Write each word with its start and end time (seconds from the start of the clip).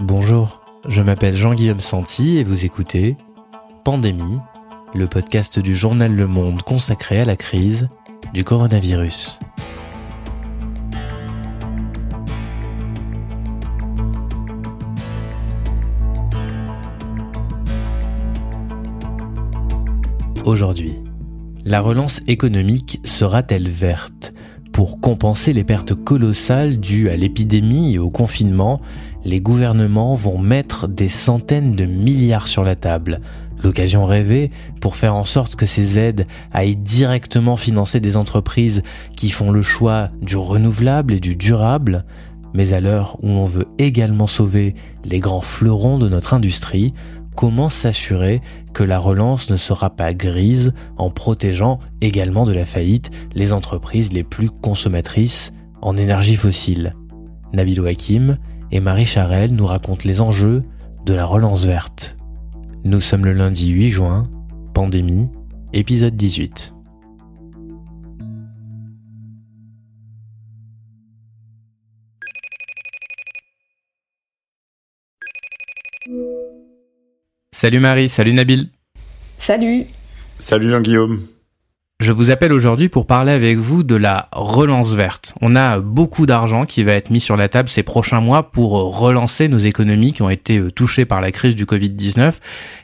Bonjour, 0.00 0.62
je 0.88 1.02
m'appelle 1.02 1.36
Jean-Guillaume 1.36 1.80
Santi 1.80 2.38
et 2.38 2.44
vous 2.44 2.64
écoutez 2.64 3.16
Pandémie, 3.84 4.38
le 4.94 5.06
podcast 5.06 5.58
du 5.58 5.76
journal 5.76 6.14
Le 6.14 6.26
Monde 6.26 6.62
consacré 6.62 7.20
à 7.20 7.26
la 7.26 7.36
crise 7.36 7.88
du 8.32 8.42
coronavirus. 8.42 9.38
Aujourd'hui, 20.44 20.94
la 21.66 21.82
relance 21.82 22.22
économique 22.28 23.00
sera-t-elle 23.04 23.68
verte? 23.68 24.32
Pour 24.72 25.00
compenser 25.00 25.52
les 25.52 25.64
pertes 25.64 25.94
colossales 25.94 26.80
dues 26.80 27.10
à 27.10 27.16
l'épidémie 27.16 27.94
et 27.94 27.98
au 27.98 28.08
confinement, 28.08 28.80
les 29.22 29.40
gouvernements 29.40 30.14
vont 30.14 30.38
mettre 30.38 30.88
des 30.88 31.10
centaines 31.10 31.76
de 31.76 31.84
milliards 31.84 32.48
sur 32.48 32.64
la 32.64 32.74
table. 32.74 33.20
L'occasion 33.62 34.06
rêvée 34.06 34.50
pour 34.80 34.96
faire 34.96 35.14
en 35.14 35.24
sorte 35.24 35.56
que 35.56 35.66
ces 35.66 35.98
aides 35.98 36.26
aillent 36.52 36.76
directement 36.76 37.56
financer 37.56 38.00
des 38.00 38.16
entreprises 38.16 38.82
qui 39.14 39.30
font 39.30 39.50
le 39.50 39.62
choix 39.62 40.08
du 40.22 40.36
renouvelable 40.36 41.12
et 41.14 41.20
du 41.20 41.36
durable, 41.36 42.04
mais 42.54 42.72
à 42.72 42.80
l'heure 42.80 43.18
où 43.22 43.28
on 43.28 43.46
veut 43.46 43.68
également 43.78 44.26
sauver 44.26 44.74
les 45.04 45.20
grands 45.20 45.42
fleurons 45.42 45.98
de 45.98 46.08
notre 46.08 46.32
industrie, 46.32 46.94
comment 47.34 47.68
s'assurer 47.68 48.40
que 48.72 48.82
la 48.82 48.98
relance 48.98 49.50
ne 49.50 49.56
sera 49.56 49.90
pas 49.90 50.14
grise 50.14 50.72
en 50.96 51.10
protégeant 51.10 51.78
également 52.00 52.44
de 52.44 52.52
la 52.52 52.66
faillite 52.66 53.10
les 53.34 53.52
entreprises 53.52 54.12
les 54.12 54.24
plus 54.24 54.50
consommatrices 54.50 55.52
en 55.80 55.96
énergie 55.96 56.36
fossile? 56.36 56.94
Nabil 57.52 57.86
Hakim 57.86 58.38
et 58.70 58.80
Marie 58.80 59.06
Charelle 59.06 59.52
nous 59.52 59.66
racontent 59.66 60.06
les 60.06 60.20
enjeux 60.20 60.62
de 61.04 61.14
la 61.14 61.24
relance 61.24 61.66
verte. 61.66 62.16
Nous 62.84 63.00
sommes 63.00 63.24
le 63.24 63.32
lundi 63.32 63.68
8 63.68 63.90
juin, 63.90 64.28
pandémie, 64.74 65.30
épisode 65.72 66.16
18. 66.16 66.74
Salut 77.62 77.78
Marie, 77.78 78.08
salut 78.08 78.32
Nabil. 78.32 78.70
Salut. 79.38 79.86
Salut 80.40 80.68
Jean-Guillaume. 80.68 81.20
Je 82.00 82.10
vous 82.10 82.30
appelle 82.32 82.52
aujourd'hui 82.52 82.88
pour 82.88 83.06
parler 83.06 83.30
avec 83.30 83.56
vous 83.56 83.84
de 83.84 83.94
la 83.94 84.28
relance 84.32 84.94
verte. 84.94 85.32
On 85.40 85.54
a 85.54 85.78
beaucoup 85.78 86.26
d'argent 86.26 86.66
qui 86.66 86.82
va 86.82 86.94
être 86.94 87.10
mis 87.10 87.20
sur 87.20 87.36
la 87.36 87.48
table 87.48 87.68
ces 87.68 87.84
prochains 87.84 88.20
mois 88.20 88.50
pour 88.50 88.72
relancer 88.98 89.46
nos 89.46 89.58
économies 89.58 90.12
qui 90.12 90.22
ont 90.22 90.28
été 90.28 90.58
euh, 90.58 90.72
touchées 90.72 91.04
par 91.04 91.20
la 91.20 91.30
crise 91.30 91.54
du 91.54 91.64
Covid-19. 91.64 92.32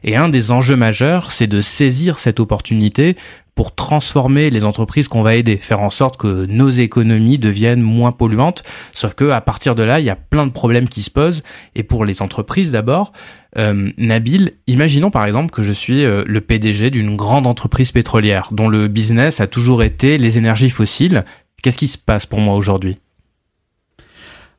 Et 0.04 0.14
un 0.14 0.28
des 0.28 0.52
enjeux 0.52 0.76
majeurs, 0.76 1.32
c'est 1.32 1.48
de 1.48 1.60
saisir 1.60 2.20
cette 2.20 2.38
opportunité 2.38 3.16
pour 3.58 3.74
transformer 3.74 4.50
les 4.50 4.62
entreprises 4.62 5.08
qu'on 5.08 5.24
va 5.24 5.34
aider, 5.34 5.56
faire 5.56 5.80
en 5.80 5.90
sorte 5.90 6.16
que 6.16 6.46
nos 6.46 6.70
économies 6.70 7.38
deviennent 7.38 7.82
moins 7.82 8.12
polluantes. 8.12 8.62
Sauf 8.94 9.14
que 9.14 9.30
à 9.30 9.40
partir 9.40 9.74
de 9.74 9.82
là, 9.82 9.98
il 9.98 10.06
y 10.06 10.10
a 10.10 10.14
plein 10.14 10.46
de 10.46 10.52
problèmes 10.52 10.88
qui 10.88 11.02
se 11.02 11.10
posent. 11.10 11.42
Et 11.74 11.82
pour 11.82 12.04
les 12.04 12.22
entreprises 12.22 12.70
d'abord, 12.70 13.12
euh, 13.58 13.90
Nabil, 13.98 14.52
imaginons 14.68 15.10
par 15.10 15.24
exemple 15.24 15.50
que 15.50 15.64
je 15.64 15.72
suis 15.72 16.04
euh, 16.04 16.22
le 16.24 16.40
PDG 16.40 16.90
d'une 16.90 17.16
grande 17.16 17.48
entreprise 17.48 17.90
pétrolière 17.90 18.50
dont 18.52 18.68
le 18.68 18.86
business 18.86 19.40
a 19.40 19.48
toujours 19.48 19.82
été 19.82 20.18
les 20.18 20.38
énergies 20.38 20.70
fossiles. 20.70 21.24
Qu'est-ce 21.60 21.78
qui 21.78 21.88
se 21.88 21.98
passe 21.98 22.26
pour 22.26 22.38
moi 22.38 22.54
aujourd'hui? 22.54 22.98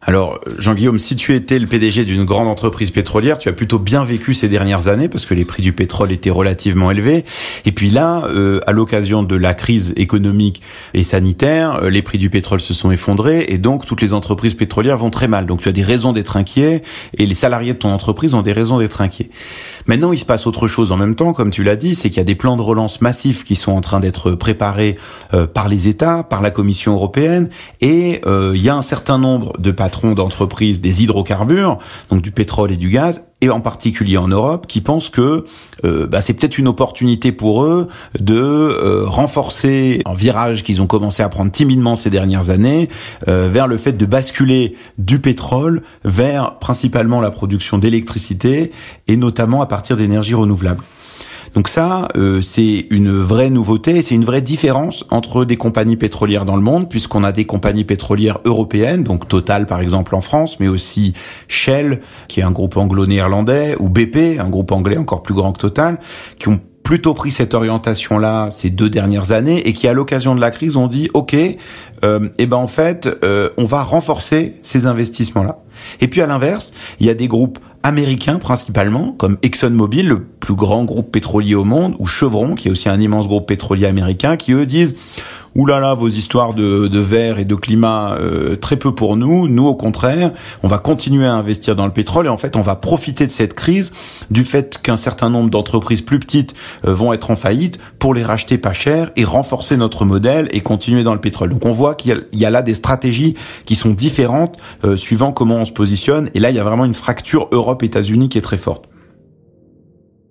Alors, 0.01 0.39
Jean-Guillaume, 0.57 0.97
si 0.97 1.17
tu 1.17 1.35
étais 1.35 1.59
le 1.59 1.67
PDG 1.67 2.05
d'une 2.05 2.23
grande 2.23 2.47
entreprise 2.47 2.89
pétrolière, 2.89 3.37
tu 3.37 3.49
as 3.49 3.53
plutôt 3.53 3.79
bien 3.79 4.05
vécu 4.05 4.33
ces 4.33 4.47
dernières 4.47 4.87
années 4.87 5.09
parce 5.09 5.25
que 5.25 5.33
les 5.33 5.43
prix 5.43 5.61
du 5.61 5.73
pétrole 5.73 6.13
étaient 6.13 6.29
relativement 6.29 6.89
élevés. 6.89 7.25
Et 7.65 7.73
puis 7.73 7.89
là, 7.89 8.23
euh, 8.29 8.61
à 8.65 8.71
l'occasion 8.71 9.23
de 9.23 9.35
la 9.35 9.53
crise 9.53 9.93
économique 9.97 10.61
et 10.93 11.03
sanitaire, 11.03 11.83
euh, 11.83 11.89
les 11.89 12.01
prix 12.01 12.17
du 12.17 12.29
pétrole 12.29 12.61
se 12.61 12.73
sont 12.73 12.91
effondrés 12.91 13.45
et 13.49 13.57
donc 13.57 13.85
toutes 13.85 14.01
les 14.01 14.13
entreprises 14.13 14.55
pétrolières 14.55 14.97
vont 14.97 15.09
très 15.09 15.27
mal. 15.27 15.45
Donc 15.45 15.59
tu 15.59 15.67
as 15.67 15.73
des 15.73 15.83
raisons 15.83 16.13
d'être 16.13 16.37
inquiet 16.37 16.81
et 17.17 17.25
les 17.25 17.35
salariés 17.35 17.73
de 17.73 17.79
ton 17.79 17.89
entreprise 17.89 18.33
ont 18.33 18.41
des 18.41 18.53
raisons 18.53 18.79
d'être 18.79 19.01
inquiets. 19.01 19.29
Maintenant, 19.89 20.11
il 20.11 20.19
se 20.19 20.25
passe 20.25 20.45
autre 20.45 20.67
chose 20.67 20.91
en 20.91 20.97
même 20.97 21.15
temps, 21.15 21.33
comme 21.33 21.49
tu 21.49 21.63
l'as 21.63 21.75
dit, 21.75 21.95
c'est 21.95 22.09
qu'il 22.09 22.17
y 22.17 22.21
a 22.21 22.23
des 22.23 22.35
plans 22.35 22.57
de 22.57 22.61
relance 22.61 23.01
massifs 23.01 23.43
qui 23.43 23.55
sont 23.55 23.71
en 23.71 23.81
train 23.81 23.99
d'être 23.99 24.33
préparés 24.33 24.99
euh, 25.33 25.47
par 25.47 25.67
les 25.67 25.87
États, 25.87 26.21
par 26.21 26.43
la 26.43 26.51
Commission 26.51 26.93
européenne, 26.93 27.49
et 27.81 28.21
il 28.27 28.61
y 28.61 28.69
a 28.69 28.75
un 28.75 28.83
certain 28.83 29.17
nombre 29.17 29.59
de 29.59 29.71
patrons 29.71 30.13
d'entreprises 30.13 30.79
des 30.79 31.01
hydrocarbures, 31.01 31.79
donc 32.11 32.21
du 32.21 32.31
pétrole 32.31 32.71
et 32.71 32.77
du 32.77 32.89
gaz, 32.89 33.23
et 33.41 33.49
en 33.49 33.61
particulier 33.61 34.17
en 34.17 34.27
Europe, 34.27 34.67
qui 34.67 34.81
pensent 34.81 35.09
que 35.09 35.45
euh, 35.85 36.07
bah, 36.07 36.19
c'est 36.19 36.33
peut-être 36.33 36.57
une 36.57 36.67
opportunité 36.67 37.31
pour 37.31 37.63
eux 37.63 37.87
de 38.19 38.35
euh, 38.35 39.05
renforcer 39.05 40.01
un 40.05 40.13
virage 40.13 40.63
qu'ils 40.63 40.81
ont 40.81 40.87
commencé 40.87 41.23
à 41.23 41.29
prendre 41.29 41.51
timidement 41.51 41.95
ces 41.95 42.09
dernières 42.09 42.49
années 42.49 42.89
euh, 43.27 43.49
vers 43.51 43.67
le 43.67 43.77
fait 43.77 43.93
de 43.93 44.05
basculer 44.05 44.75
du 44.97 45.19
pétrole 45.19 45.83
vers 46.03 46.59
principalement 46.59 47.21
la 47.21 47.31
production 47.31 47.77
d'électricité 47.77 48.71
et 49.07 49.15
notamment 49.15 49.61
à 49.61 49.65
partir 49.67 49.95
d'énergies 49.95 50.35
renouvelables. 50.35 50.83
Donc 51.53 51.67
ça, 51.67 52.07
euh, 52.17 52.41
c'est 52.41 52.87
une 52.91 53.11
vraie 53.11 53.49
nouveauté, 53.49 54.01
c'est 54.01 54.15
une 54.15 54.25
vraie 54.25 54.41
différence 54.41 55.05
entre 55.09 55.45
des 55.45 55.57
compagnies 55.57 55.97
pétrolières 55.97 56.45
dans 56.45 56.55
le 56.55 56.61
monde, 56.61 56.89
puisqu'on 56.89 57.23
a 57.23 57.31
des 57.31 57.45
compagnies 57.45 57.85
pétrolières 57.85 58.39
européennes, 58.45 59.03
donc 59.03 59.27
Total 59.27 59.65
par 59.65 59.81
exemple 59.81 60.15
en 60.15 60.21
France, 60.21 60.59
mais 60.59 60.67
aussi 60.67 61.13
Shell, 61.47 62.01
qui 62.27 62.39
est 62.39 62.43
un 62.43 62.51
groupe 62.51 62.77
anglo-néerlandais, 62.77 63.75
ou 63.79 63.89
BP, 63.89 64.39
un 64.39 64.49
groupe 64.49 64.71
anglais 64.71 64.97
encore 64.97 65.23
plus 65.23 65.33
grand 65.33 65.51
que 65.51 65.59
Total, 65.59 65.99
qui 66.37 66.49
ont 66.49 66.59
plutôt 66.89 67.13
pris 67.13 67.29
cette 67.29 67.53
orientation-là 67.53 68.49
ces 68.49 68.71
deux 68.71 68.89
dernières 68.89 69.31
années 69.31 69.67
et 69.67 69.73
qui, 69.73 69.87
à 69.87 69.93
l'occasion 69.93 70.33
de 70.33 70.41
la 70.41 70.49
crise, 70.49 70.75
ont 70.75 70.87
dit 70.87 71.07
OK, 71.13 71.35
euh, 72.03 72.29
eh 72.39 72.45
ben 72.47 72.57
en 72.57 72.65
fait, 72.65 73.07
euh, 73.23 73.51
on 73.57 73.65
va 73.65 73.83
renforcer 73.83 74.55
ces 74.63 74.87
investissements-là. 74.87 75.59
Et 76.01 76.07
puis 76.07 76.21
à 76.21 76.25
l'inverse, 76.25 76.73
il 76.99 77.05
y 77.05 77.11
a 77.11 77.13
des 77.13 77.27
groupes 77.27 77.59
américains 77.83 78.39
principalement, 78.39 79.11
comme 79.13 79.37
ExxonMobil, 79.41 80.07
le 80.07 80.21
plus 80.23 80.55
grand 80.55 80.83
groupe 80.83 81.11
pétrolier 81.11 81.55
au 81.55 81.65
monde, 81.65 81.95
ou 81.99 82.05
Chevron, 82.05 82.55
qui 82.55 82.67
est 82.67 82.71
aussi 82.71 82.89
un 82.89 82.99
immense 82.99 83.27
groupe 83.27 83.47
pétrolier 83.47 83.85
américain, 83.85 84.37
qui 84.37 84.53
eux 84.53 84.65
disent 84.65 84.95
oulala, 85.55 85.79
là 85.79 85.87
là, 85.89 85.93
vos 85.93 86.07
histoires 86.07 86.53
de, 86.53 86.99
verre 86.99 87.39
et 87.39 87.45
de 87.45 87.55
climat, 87.55 88.15
euh, 88.19 88.55
très 88.55 88.77
peu 88.77 88.93
pour 88.93 89.15
nous. 89.15 89.47
Nous, 89.47 89.65
au 89.65 89.75
contraire, 89.75 90.31
on 90.63 90.67
va 90.67 90.77
continuer 90.77 91.25
à 91.25 91.33
investir 91.33 91.75
dans 91.75 91.85
le 91.85 91.93
pétrole 91.93 92.25
et 92.25 92.29
en 92.29 92.37
fait, 92.37 92.55
on 92.55 92.61
va 92.61 92.75
profiter 92.75 93.25
de 93.25 93.31
cette 93.31 93.53
crise, 93.53 93.91
du 94.29 94.43
fait 94.43 94.79
qu'un 94.81 94.97
certain 94.97 95.29
nombre 95.29 95.49
d'entreprises 95.49 96.01
plus 96.01 96.19
petites 96.19 96.55
euh, 96.85 96.93
vont 96.93 97.13
être 97.13 97.31
en 97.31 97.35
faillite, 97.35 97.79
pour 97.99 98.13
les 98.13 98.23
racheter 98.23 98.57
pas 98.57 98.73
cher 98.73 99.11
et 99.15 99.23
renforcer 99.23 99.77
notre 99.77 100.05
modèle 100.05 100.49
et 100.51 100.61
continuer 100.61 101.03
dans 101.03 101.13
le 101.13 101.21
pétrole. 101.21 101.49
Donc, 101.49 101.65
on 101.65 101.71
voit 101.71 101.95
qu'il 101.95 102.25
y, 102.33 102.45
a 102.45 102.49
là 102.49 102.61
des 102.61 102.73
stratégies 102.73 103.35
qui 103.65 103.75
sont 103.75 103.91
différentes 103.91 104.57
euh, 104.83 104.97
suivant 104.97 105.31
comment 105.31 105.55
on 105.55 105.65
se 105.65 105.71
positionne. 105.71 106.29
Et 106.33 106.39
là, 106.39 106.49
il 106.49 106.55
y 106.55 106.59
a 106.59 106.63
vraiment 106.63 106.85
une 106.85 106.93
fracture 106.93 107.47
Europe-États-Unis 107.51 108.29
qui 108.29 108.37
est 108.37 108.41
très 108.41 108.57
forte. 108.57 108.88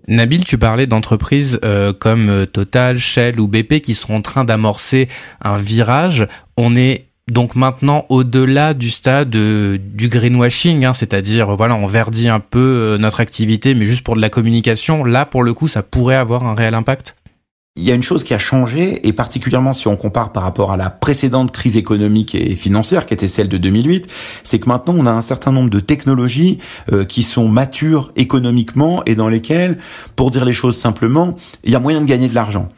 Nabil, 0.09 0.43
tu 0.43 0.57
parlais 0.57 0.87
d'entreprises 0.87 1.61
euh, 1.65 1.93
comme 1.93 2.31
euh, 2.31 2.47
Total, 2.47 2.99
Shell 2.99 3.39
ou 3.39 3.47
BP 3.47 3.83
qui 3.83 3.95
sont 3.95 4.15
en 4.15 4.23
train 4.23 4.45
d'amorcer 4.45 5.07
un 5.43 5.59
virage. 5.59 6.27
On 6.57 6.75
est 6.77 7.05
donc 7.31 7.55
maintenant 7.55 8.07
au-delà 8.09 8.73
du 8.73 8.89
stade 8.89 9.37
euh, 9.37 9.77
du 9.79 10.09
greenwashing, 10.09 10.87
hein, 10.87 10.95
c'est-à-dire 10.95 11.55
voilà 11.55 11.75
on 11.75 11.87
verdit 11.87 12.31
un 12.31 12.41
peu 12.41 12.97
notre 12.99 13.21
activité, 13.21 13.75
mais 13.75 13.85
juste 13.85 14.03
pour 14.03 14.17
de 14.17 14.23
la 14.23 14.31
communication. 14.31 15.05
Là, 15.05 15.27
pour 15.27 15.43
le 15.43 15.53
coup, 15.53 15.69
ça 15.69 15.83
pourrait 15.83 16.17
avoir 16.17 16.43
un 16.45 16.55
réel 16.55 16.73
impact? 16.73 17.18
Il 17.79 17.85
y 17.85 17.93
a 17.93 17.95
une 17.95 18.03
chose 18.03 18.25
qui 18.25 18.35
a 18.35 18.39
changé, 18.39 19.07
et 19.07 19.13
particulièrement 19.13 19.73
si 19.73 19.87
on 19.87 19.97
compare 19.97 20.33
par 20.33 20.43
rapport 20.43 20.73
à 20.73 20.77
la 20.77 20.91
précédente 20.91 21.53
crise 21.53 21.77
économique 21.77 22.35
et 22.35 22.57
financière, 22.57 23.07
qui 23.07 23.15
était 23.15 23.29
celle 23.29 23.49
de 23.49 23.57
2008, 23.57 24.09
c'est 24.43 24.59
que 24.59 24.69
maintenant 24.69 24.95
on 24.99 25.07
a 25.07 25.13
un 25.13 25.23
certain 25.23 25.53
nombre 25.53 25.71
de 25.71 25.79
technologies 25.79 26.59
euh, 26.93 27.05
qui 27.05 27.23
sont 27.23 27.49
matures 27.49 28.11
économiquement 28.17 29.03
et 29.07 29.15
dans 29.15 29.29
lesquelles, 29.29 29.79
pour 30.17 30.33
dire 30.33 30.45
les 30.45 30.53
choses 30.53 30.77
simplement, 30.77 31.37
il 31.63 31.71
y 31.71 31.77
a 31.77 31.81
moyen 31.81 32.01
de 32.01 32.07
gagner 32.07 32.29
de 32.29 32.35
l'argent. 32.35 32.69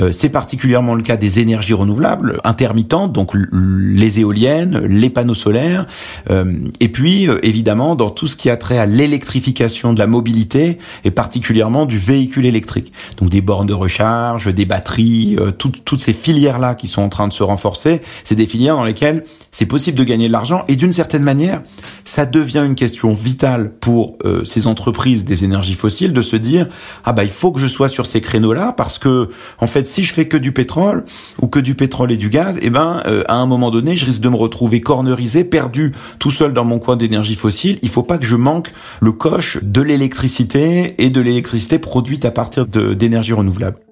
Euh, 0.00 0.10
c'est 0.10 0.28
particulièrement 0.28 0.96
le 0.96 1.02
cas 1.02 1.16
des 1.16 1.38
énergies 1.38 1.74
renouvelables 1.74 2.40
intermittentes, 2.42 3.12
donc 3.12 3.32
les 3.52 4.20
éoliennes, 4.20 4.78
les 4.78 5.10
panneaux 5.10 5.34
solaires, 5.34 5.86
euh, 6.30 6.52
et 6.80 6.88
puis 6.88 7.28
évidemment 7.44 7.94
dans 7.94 8.10
tout 8.10 8.26
ce 8.26 8.34
qui 8.34 8.50
a 8.50 8.56
trait 8.56 8.78
à 8.78 8.86
l'électrification 8.86 9.92
de 9.92 10.00
la 10.00 10.08
mobilité 10.08 10.78
et 11.04 11.12
particulièrement 11.12 11.86
du 11.86 11.96
véhicule 11.98 12.44
électrique, 12.44 12.92
donc 13.18 13.30
des 13.30 13.40
bornes 13.40 13.66
de 13.66 13.74
recharge 13.74 14.47
des 14.52 14.64
batteries, 14.64 15.36
euh, 15.38 15.50
toutes 15.50 16.00
ces 16.00 16.12
filières-là 16.12 16.74
qui 16.74 16.88
sont 16.88 17.02
en 17.02 17.08
train 17.08 17.28
de 17.28 17.32
se 17.32 17.42
renforcer, 17.42 18.00
c'est 18.24 18.34
des 18.34 18.46
filières 18.46 18.76
dans 18.76 18.84
lesquelles 18.84 19.24
c'est 19.50 19.66
possible 19.66 19.98
de 19.98 20.04
gagner 20.04 20.28
de 20.28 20.32
l'argent 20.32 20.64
et 20.68 20.76
d'une 20.76 20.92
certaine 20.92 21.22
manière, 21.22 21.62
ça 22.04 22.26
devient 22.26 22.62
une 22.64 22.74
question 22.74 23.12
vitale 23.12 23.72
pour 23.80 24.16
euh, 24.24 24.44
ces 24.44 24.66
entreprises 24.66 25.24
des 25.24 25.44
énergies 25.44 25.74
fossiles 25.74 26.12
de 26.12 26.22
se 26.22 26.36
dire 26.36 26.68
ah 27.04 27.12
bah 27.12 27.24
il 27.24 27.30
faut 27.30 27.52
que 27.52 27.60
je 27.60 27.66
sois 27.66 27.88
sur 27.88 28.06
ces 28.06 28.20
créneaux-là 28.20 28.72
parce 28.72 28.98
que 28.98 29.30
en 29.58 29.66
fait 29.66 29.86
si 29.86 30.04
je 30.04 30.12
fais 30.12 30.28
que 30.28 30.36
du 30.36 30.52
pétrole 30.52 31.04
ou 31.40 31.48
que 31.48 31.58
du 31.58 31.74
pétrole 31.74 32.12
et 32.12 32.16
du 32.16 32.28
gaz, 32.28 32.58
eh 32.62 32.70
ben 32.70 33.02
euh, 33.06 33.24
à 33.28 33.36
un 33.36 33.46
moment 33.46 33.70
donné, 33.70 33.96
je 33.96 34.06
risque 34.06 34.20
de 34.20 34.28
me 34.28 34.36
retrouver 34.36 34.80
cornerisé, 34.80 35.44
perdu 35.44 35.92
tout 36.18 36.30
seul 36.30 36.52
dans 36.52 36.64
mon 36.64 36.78
coin 36.78 36.96
d'énergie 36.96 37.34
fossile. 37.34 37.78
Il 37.82 37.88
faut 37.88 38.02
pas 38.02 38.18
que 38.18 38.26
je 38.26 38.36
manque 38.36 38.72
le 39.00 39.12
coche 39.12 39.58
de 39.62 39.82
l'électricité 39.82 40.94
et 40.98 41.10
de 41.10 41.20
l'électricité 41.20 41.78
produite 41.78 42.24
à 42.24 42.30
partir 42.30 42.66
d'énergie 42.66 43.32
renouvelable. 43.32 43.87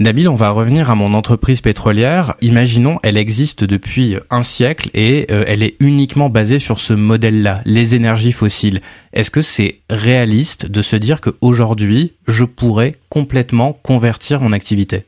Nabil, 0.00 0.30
on 0.30 0.34
va 0.34 0.48
revenir 0.48 0.90
à 0.90 0.94
mon 0.94 1.12
entreprise 1.12 1.60
pétrolière. 1.60 2.32
Imaginons, 2.40 2.98
elle 3.02 3.18
existe 3.18 3.64
depuis 3.64 4.16
un 4.30 4.42
siècle 4.42 4.88
et 4.94 5.26
euh, 5.30 5.44
elle 5.46 5.62
est 5.62 5.76
uniquement 5.78 6.30
basée 6.30 6.58
sur 6.58 6.80
ce 6.80 6.94
modèle-là, 6.94 7.60
les 7.66 7.94
énergies 7.94 8.32
fossiles. 8.32 8.80
Est-ce 9.12 9.30
que 9.30 9.42
c'est 9.42 9.80
réaliste 9.90 10.64
de 10.64 10.80
se 10.80 10.96
dire 10.96 11.20
qu'aujourd'hui, 11.20 12.14
je 12.26 12.44
pourrais 12.44 12.94
complètement 13.10 13.74
convertir 13.74 14.40
mon 14.40 14.54
activité? 14.54 15.04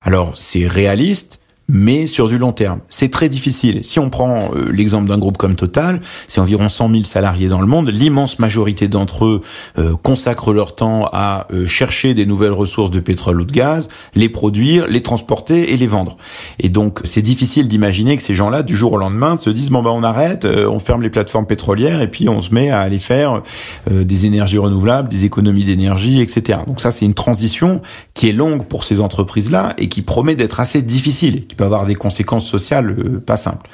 Alors, 0.00 0.36
c'est 0.36 0.66
réaliste, 0.66 1.40
mais 1.72 2.06
sur 2.06 2.28
du 2.28 2.36
long 2.36 2.52
terme. 2.52 2.80
C'est 2.90 3.10
très 3.10 3.30
difficile. 3.30 3.80
Si 3.82 3.98
on 3.98 4.10
prend 4.10 4.50
euh, 4.54 4.70
l'exemple 4.70 5.08
d'un 5.08 5.18
groupe 5.18 5.38
comme 5.38 5.56
Total, 5.56 6.00
c'est 6.28 6.40
environ 6.40 6.68
100 6.68 6.90
000 6.90 7.04
salariés 7.04 7.48
dans 7.48 7.60
le 7.60 7.66
monde. 7.66 7.88
L'immense 7.88 8.38
majorité 8.38 8.88
d'entre 8.88 9.24
eux 9.24 9.40
euh, 9.78 9.94
consacrent 10.02 10.52
leur 10.52 10.74
temps 10.74 11.06
à 11.12 11.46
euh, 11.52 11.66
chercher 11.66 12.12
des 12.12 12.26
nouvelles 12.26 12.52
ressources 12.52 12.90
de 12.90 13.00
pétrole 13.00 13.40
ou 13.40 13.44
de 13.46 13.52
gaz, 13.52 13.88
les 14.14 14.28
produire, 14.28 14.86
les 14.86 15.02
transporter 15.02 15.72
et 15.72 15.78
les 15.78 15.86
vendre. 15.86 16.18
Et 16.60 16.68
donc, 16.68 17.00
c'est 17.04 17.22
difficile 17.22 17.68
d'imaginer 17.68 18.18
que 18.18 18.22
ces 18.22 18.34
gens-là, 18.34 18.62
du 18.62 18.76
jour 18.76 18.92
au 18.92 18.98
lendemain, 18.98 19.38
se 19.38 19.48
disent 19.48 19.70
bon 19.70 19.82
ben 19.82 19.90
on 19.90 20.02
arrête, 20.02 20.44
on 20.44 20.78
ferme 20.78 21.02
les 21.02 21.10
plateformes 21.10 21.46
pétrolières 21.46 22.02
et 22.02 22.10
puis 22.10 22.28
on 22.28 22.40
se 22.40 22.52
met 22.52 22.70
à 22.70 22.80
aller 22.80 22.98
faire 22.98 23.42
des 23.90 24.26
énergies 24.26 24.58
renouvelables, 24.58 25.08
des 25.08 25.24
économies 25.24 25.64
d'énergie, 25.64 26.20
etc. 26.20 26.60
Donc 26.66 26.80
ça, 26.80 26.90
c'est 26.90 27.06
une 27.06 27.14
transition 27.14 27.80
qui 28.14 28.28
est 28.28 28.32
longue 28.32 28.66
pour 28.66 28.84
ces 28.84 29.00
entreprises-là 29.00 29.74
et 29.78 29.88
qui 29.88 30.02
promet 30.02 30.36
d'être 30.36 30.60
assez 30.60 30.82
difficile 30.82 31.44
peut 31.62 31.66
avoir 31.66 31.86
des 31.86 31.94
conséquences 31.94 32.46
sociales 32.46 32.90
euh, 32.98 33.20
pas 33.20 33.36
simples. 33.36 33.70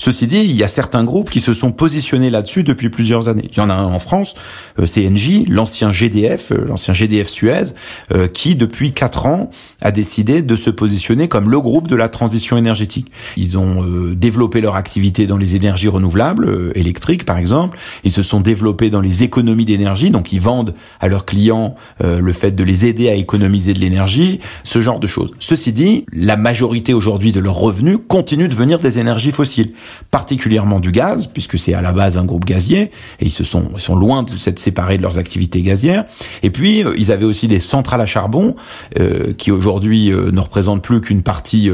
Ceci 0.00 0.26
dit, 0.26 0.38
il 0.38 0.56
y 0.56 0.64
a 0.64 0.68
certains 0.68 1.04
groupes 1.04 1.28
qui 1.28 1.40
se 1.40 1.52
sont 1.52 1.72
positionnés 1.72 2.30
là-dessus 2.30 2.62
depuis 2.62 2.88
plusieurs 2.88 3.28
années. 3.28 3.50
Il 3.50 3.58
y 3.58 3.60
en 3.60 3.68
a 3.68 3.74
un 3.74 3.84
en 3.84 3.98
France, 3.98 4.34
euh, 4.78 4.86
CNJ, 4.86 5.46
l'ancien 5.46 5.92
GDF, 5.92 6.52
euh, 6.52 6.64
l'ancien 6.66 6.94
GDF 6.94 7.28
Suez, 7.28 7.74
euh, 8.10 8.26
qui 8.26 8.56
depuis 8.56 8.92
quatre 8.92 9.26
ans 9.26 9.50
a 9.82 9.90
décidé 9.92 10.40
de 10.40 10.56
se 10.56 10.70
positionner 10.70 11.28
comme 11.28 11.50
le 11.50 11.60
groupe 11.60 11.86
de 11.86 11.96
la 11.96 12.08
transition 12.08 12.56
énergétique. 12.56 13.12
Ils 13.36 13.58
ont 13.58 13.84
développé 14.14 14.62
leur 14.62 14.76
activité 14.76 15.26
dans 15.26 15.36
les 15.36 15.54
énergies 15.54 15.88
renouvelables, 15.88 16.72
électriques 16.74 17.26
par 17.26 17.36
exemple. 17.36 17.78
Ils 18.02 18.10
se 18.10 18.22
sont 18.22 18.40
développés 18.40 18.88
dans 18.88 19.02
les 19.02 19.22
économies 19.22 19.66
d'énergie, 19.66 20.10
donc 20.10 20.32
ils 20.32 20.40
vendent 20.40 20.74
à 21.00 21.08
leurs 21.08 21.26
clients 21.26 21.74
le 22.02 22.32
fait 22.32 22.52
de 22.52 22.62
les 22.62 22.86
aider 22.86 23.08
à 23.08 23.14
économiser 23.14 23.72
de 23.72 23.78
l'énergie, 23.78 24.40
ce 24.64 24.80
genre 24.80 25.00
de 25.00 25.06
choses. 25.06 25.30
Ceci 25.38 25.72
dit, 25.72 26.04
la 26.12 26.36
majorité 26.36 26.92
aujourd'hui 26.92 27.32
de 27.32 27.40
leurs 27.40 27.56
revenus 27.56 27.98
continue 28.06 28.48
de 28.48 28.54
venir 28.54 28.78
des 28.78 28.98
énergies 28.98 29.32
fossiles 29.32 29.72
particulièrement 30.10 30.80
du 30.80 30.92
gaz, 30.92 31.26
puisque 31.26 31.58
c'est 31.58 31.74
à 31.74 31.82
la 31.82 31.92
base 31.92 32.16
un 32.16 32.24
groupe 32.24 32.44
gazier, 32.44 32.90
et 33.20 33.26
ils 33.26 33.30
se 33.30 33.44
sont, 33.44 33.78
sont 33.78 33.96
loin 33.96 34.22
de 34.22 34.30
s'être 34.30 34.58
séparés 34.58 34.96
de 34.96 35.02
leurs 35.02 35.18
activités 35.18 35.62
gazières. 35.62 36.04
Et 36.42 36.50
puis, 36.50 36.84
euh, 36.84 36.94
ils 36.98 37.12
avaient 37.12 37.24
aussi 37.24 37.48
des 37.48 37.60
centrales 37.60 38.00
à 38.00 38.06
charbon, 38.06 38.56
euh, 38.98 39.32
qui 39.34 39.50
aujourd'hui 39.50 40.12
euh, 40.12 40.30
ne 40.30 40.40
représentent 40.40 40.82
plus 40.82 41.00
qu'une 41.00 41.22
partie 41.22 41.70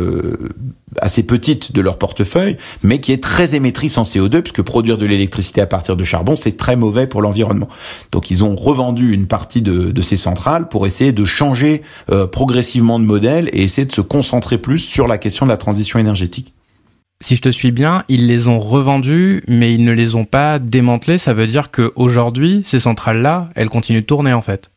assez 1.01 1.23
petite 1.23 1.73
de 1.73 1.81
leur 1.81 1.99
portefeuille, 1.99 2.57
mais 2.83 3.01
qui 3.01 3.13
est 3.13 3.23
très 3.23 3.55
émettrice 3.55 3.99
en 3.99 4.03
CO2, 4.03 4.41
puisque 4.41 4.63
produire 4.63 4.99
de 4.99 5.07
l'électricité 5.07 5.61
à 5.61 5.67
partir 5.67 5.97
de 5.97 6.05
charbon, 6.05 6.37
c'est 6.37 6.57
très 6.57 6.77
mauvais 6.77 7.07
pour 7.07 7.23
l'environnement. 7.23 7.69
Donc 8.13 8.31
ils 8.31 8.45
ont 8.45 8.57
revendu 8.57 9.13
une 9.13 9.27
partie 9.27 9.63
de, 9.63 9.91
de 9.91 10.03
ces 10.03 10.17
centrales 10.17 10.69
pour 10.69 10.87
essayer 10.87 11.13
de 11.13 11.25
changer 11.25 11.83
progressivement 12.33 12.99
de 12.99 13.05
modèle 13.05 13.49
et 13.53 13.63
essayer 13.63 13.87
de 13.87 13.93
se 13.93 14.01
concentrer 14.01 14.59
plus 14.59 14.79
sur 14.79 15.07
la 15.07 15.19
question 15.19 15.47
de 15.47 15.51
la 15.51 15.57
transition 15.57 15.99
énergétique 15.99 16.56
si 17.21 17.37
je 17.37 17.43
te 17.43 17.49
suis 17.49 17.71
bien, 17.71 18.05
ils 18.09 18.27
les 18.27 18.49
ont 18.49 18.59
revendus, 18.59 19.43
mais 19.49 19.73
ils 19.73 19.85
ne 19.85 19.93
les 19.93 20.15
ont 20.15 20.25
pas 20.25 20.59
démantelés. 20.59 21.19
Ça 21.19 21.35
veut 21.35 21.47
dire 21.47 21.71
qu'aujourd'hui, 21.71 22.63
ces 22.65 22.81
centrales-là, 22.81 23.51
elles 23.55 23.69
continuent 23.69 24.01
de 24.01 24.07
tourner 24.07 24.33
en 24.33 24.43
fait. 24.43 24.71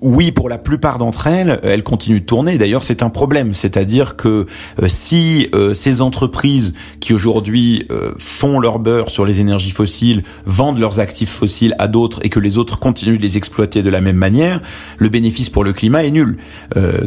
Oui, 0.00 0.32
pour 0.32 0.48
la 0.48 0.56
plupart 0.56 0.98
d'entre 0.98 1.26
elles, 1.26 1.60
elles 1.62 1.82
continuent 1.82 2.20
de 2.20 2.24
tourner. 2.24 2.56
D'ailleurs, 2.56 2.82
c'est 2.82 3.02
un 3.02 3.10
problème. 3.10 3.54
C'est-à-dire 3.54 4.16
que 4.16 4.46
euh, 4.82 4.88
si 4.88 5.48
euh, 5.54 5.74
ces 5.74 6.00
entreprises 6.00 6.74
qui 7.00 7.12
aujourd'hui 7.12 7.86
euh, 7.90 8.12
font 8.18 8.60
leur 8.60 8.78
beurre 8.78 9.10
sur 9.10 9.26
les 9.26 9.40
énergies 9.40 9.72
fossiles 9.72 10.24
vendent 10.46 10.78
leurs 10.78 11.00
actifs 11.00 11.30
fossiles 11.30 11.74
à 11.78 11.88
d'autres 11.88 12.20
et 12.22 12.30
que 12.30 12.40
les 12.40 12.56
autres 12.56 12.78
continuent 12.78 13.18
de 13.18 13.22
les 13.22 13.36
exploiter 13.36 13.82
de 13.82 13.90
la 13.90 14.00
même 14.00 14.16
manière, 14.16 14.62
le 14.96 15.10
bénéfice 15.10 15.50
pour 15.50 15.64
le 15.64 15.72
climat 15.72 16.04
est 16.04 16.10
nul. 16.10 16.38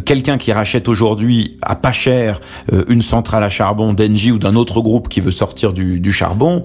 Quelqu'un 0.05 0.37
qui 0.37 0.51
rachète 0.51 0.87
aujourd'hui 0.87 1.57
à 1.61 1.75
pas 1.75 1.91
cher 1.91 2.39
une 2.87 3.01
centrale 3.01 3.43
à 3.43 3.49
charbon 3.49 3.93
d'Engie 3.93 4.31
ou 4.31 4.39
d'un 4.39 4.55
autre 4.55 4.81
groupe 4.81 5.09
qui 5.09 5.19
veut 5.19 5.31
sortir 5.31 5.73
du, 5.73 5.99
du 5.99 6.11
charbon 6.11 6.63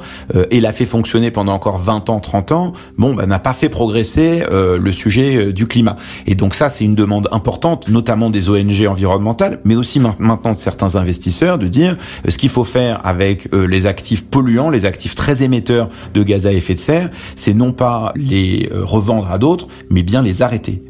et 0.50 0.60
l'a 0.60 0.72
fait 0.72 0.86
fonctionner 0.86 1.30
pendant 1.30 1.52
encore 1.52 1.78
20 1.78 2.10
ans, 2.10 2.20
30 2.20 2.52
ans, 2.52 2.72
bon, 2.98 3.14
bah, 3.14 3.26
n'a 3.26 3.38
pas 3.38 3.54
fait 3.54 3.68
progresser 3.68 4.42
le 4.50 4.92
sujet 4.92 5.52
du 5.52 5.66
climat. 5.66 5.96
Et 6.26 6.34
donc 6.34 6.54
ça, 6.54 6.68
c'est 6.68 6.84
une 6.84 6.94
demande 6.94 7.28
importante, 7.32 7.88
notamment 7.88 8.30
des 8.30 8.50
ONG 8.50 8.86
environnementales, 8.88 9.60
mais 9.64 9.74
aussi 9.74 10.00
maintenant 10.00 10.52
de 10.52 10.56
certains 10.56 10.96
investisseurs, 10.96 11.58
de 11.58 11.68
dire 11.68 11.96
euh, 12.26 12.30
ce 12.30 12.38
qu'il 12.38 12.48
faut 12.48 12.64
faire 12.64 13.04
avec 13.06 13.52
euh, 13.52 13.66
les 13.66 13.86
actifs 13.86 14.24
polluants, 14.24 14.70
les 14.70 14.84
actifs 14.84 15.14
très 15.14 15.42
émetteurs 15.42 15.88
de 16.14 16.22
gaz 16.22 16.46
à 16.46 16.52
effet 16.52 16.74
de 16.74 16.78
serre, 16.78 17.10
c'est 17.36 17.54
non 17.54 17.72
pas 17.72 18.12
les 18.16 18.68
euh, 18.72 18.84
revendre 18.84 19.30
à 19.30 19.38
d'autres, 19.38 19.68
mais 19.90 20.02
bien 20.02 20.22
les 20.22 20.42
arrêter. 20.42 20.82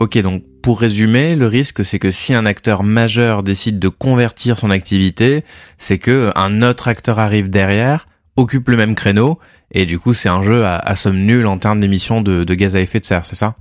Ok, 0.00 0.18
donc 0.18 0.42
pour 0.62 0.80
résumer, 0.80 1.36
le 1.36 1.46
risque 1.46 1.84
c'est 1.84 1.98
que 1.98 2.10
si 2.10 2.34
un 2.34 2.46
acteur 2.46 2.82
majeur 2.82 3.42
décide 3.42 3.78
de 3.78 3.88
convertir 3.88 4.58
son 4.58 4.70
activité, 4.70 5.44
c'est 5.78 5.98
que 5.98 6.30
un 6.34 6.62
autre 6.62 6.88
acteur 6.88 7.18
arrive 7.18 7.50
derrière, 7.50 8.06
occupe 8.36 8.68
le 8.68 8.76
même 8.76 8.94
créneau 8.94 9.38
et 9.72 9.86
du 9.86 9.98
coup, 9.98 10.14
c'est 10.14 10.28
un 10.28 10.42
jeu 10.42 10.64
à, 10.64 10.96
somme 10.96 11.18
nulle 11.18 11.46
en 11.46 11.58
termes 11.58 11.80
d'émissions 11.80 12.20
de, 12.20 12.44
de 12.44 12.54
gaz 12.54 12.76
à 12.76 12.80
effet 12.80 13.00
de 13.00 13.06
serre, 13.06 13.26
c'est 13.26 13.36
ça? 13.36 13.56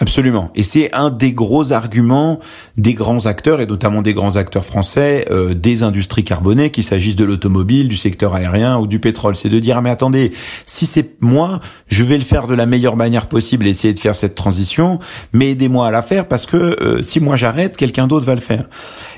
Absolument. 0.00 0.50
Et 0.56 0.64
c'est 0.64 0.92
un 0.92 1.08
des 1.08 1.32
gros 1.32 1.72
arguments 1.72 2.40
des 2.76 2.94
grands 2.94 3.26
acteurs, 3.26 3.60
et 3.60 3.66
notamment 3.66 4.02
des 4.02 4.12
grands 4.12 4.34
acteurs 4.34 4.64
français, 4.64 5.24
euh, 5.30 5.54
des 5.54 5.84
industries 5.84 6.24
carbonées, 6.24 6.70
qu'il 6.70 6.82
s'agisse 6.82 7.14
de 7.14 7.24
l'automobile, 7.24 7.88
du 7.88 7.96
secteur 7.96 8.34
aérien 8.34 8.76
ou 8.78 8.88
du 8.88 8.98
pétrole. 8.98 9.36
C'est 9.36 9.48
de 9.48 9.60
dire, 9.60 9.80
mais 9.82 9.90
attendez, 9.90 10.32
si 10.66 10.84
c'est 10.84 11.12
moi, 11.20 11.60
je 11.86 12.02
vais 12.02 12.18
le 12.18 12.24
faire 12.24 12.48
de 12.48 12.54
la 12.54 12.66
meilleure 12.66 12.96
manière 12.96 13.28
possible, 13.28 13.68
essayer 13.68 13.94
de 13.94 13.98
faire 14.00 14.16
cette 14.16 14.34
transition, 14.34 14.98
mais 15.32 15.52
aidez-moi 15.52 15.86
à 15.86 15.92
la 15.92 16.02
faire 16.02 16.26
parce 16.26 16.46
que 16.46 16.56
euh, 16.56 17.00
si 17.00 17.20
moi 17.20 17.36
j'arrête, 17.36 17.76
quelqu'un 17.76 18.08
d'autre 18.08 18.26
va 18.26 18.34
le 18.34 18.40
faire. 18.40 18.68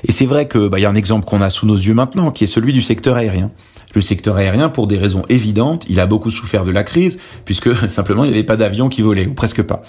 Et 0.07 0.11
c'est 0.11 0.27
vrai 0.27 0.47
que 0.47 0.67
bah, 0.67 0.77
il 0.77 0.83
y 0.83 0.85
a 0.85 0.89
un 0.89 0.95
exemple 0.95 1.25
qu'on 1.25 1.41
a 1.41 1.49
sous 1.49 1.65
nos 1.65 1.75
yeux 1.75 1.95
maintenant, 1.95 2.31
qui 2.31 2.43
est 2.43 2.47
celui 2.47 2.71
du 2.71 2.83
secteur 2.83 3.15
aérien 3.15 3.51
le 3.97 4.01
secteur 4.01 4.37
aérien, 4.37 4.69
pour 4.69 4.85
des 4.85 4.97
raisons 4.99 5.23
évidentes, 5.27 5.87
il 5.89 5.99
a 5.99 6.05
beaucoup 6.05 6.29
souffert 6.29 6.65
de 6.65 6.71
la 6.71 6.83
crise, 6.83 7.17
puisque 7.45 7.75
simplement 7.89 8.25
il 8.25 8.27
n'y 8.27 8.35
avait 8.35 8.43
pas 8.43 8.55
d'avions 8.55 8.89
qui 8.89 9.01
volaient, 9.01 9.25
ou 9.25 9.33
presque 9.33 9.63
pas. 9.63 9.81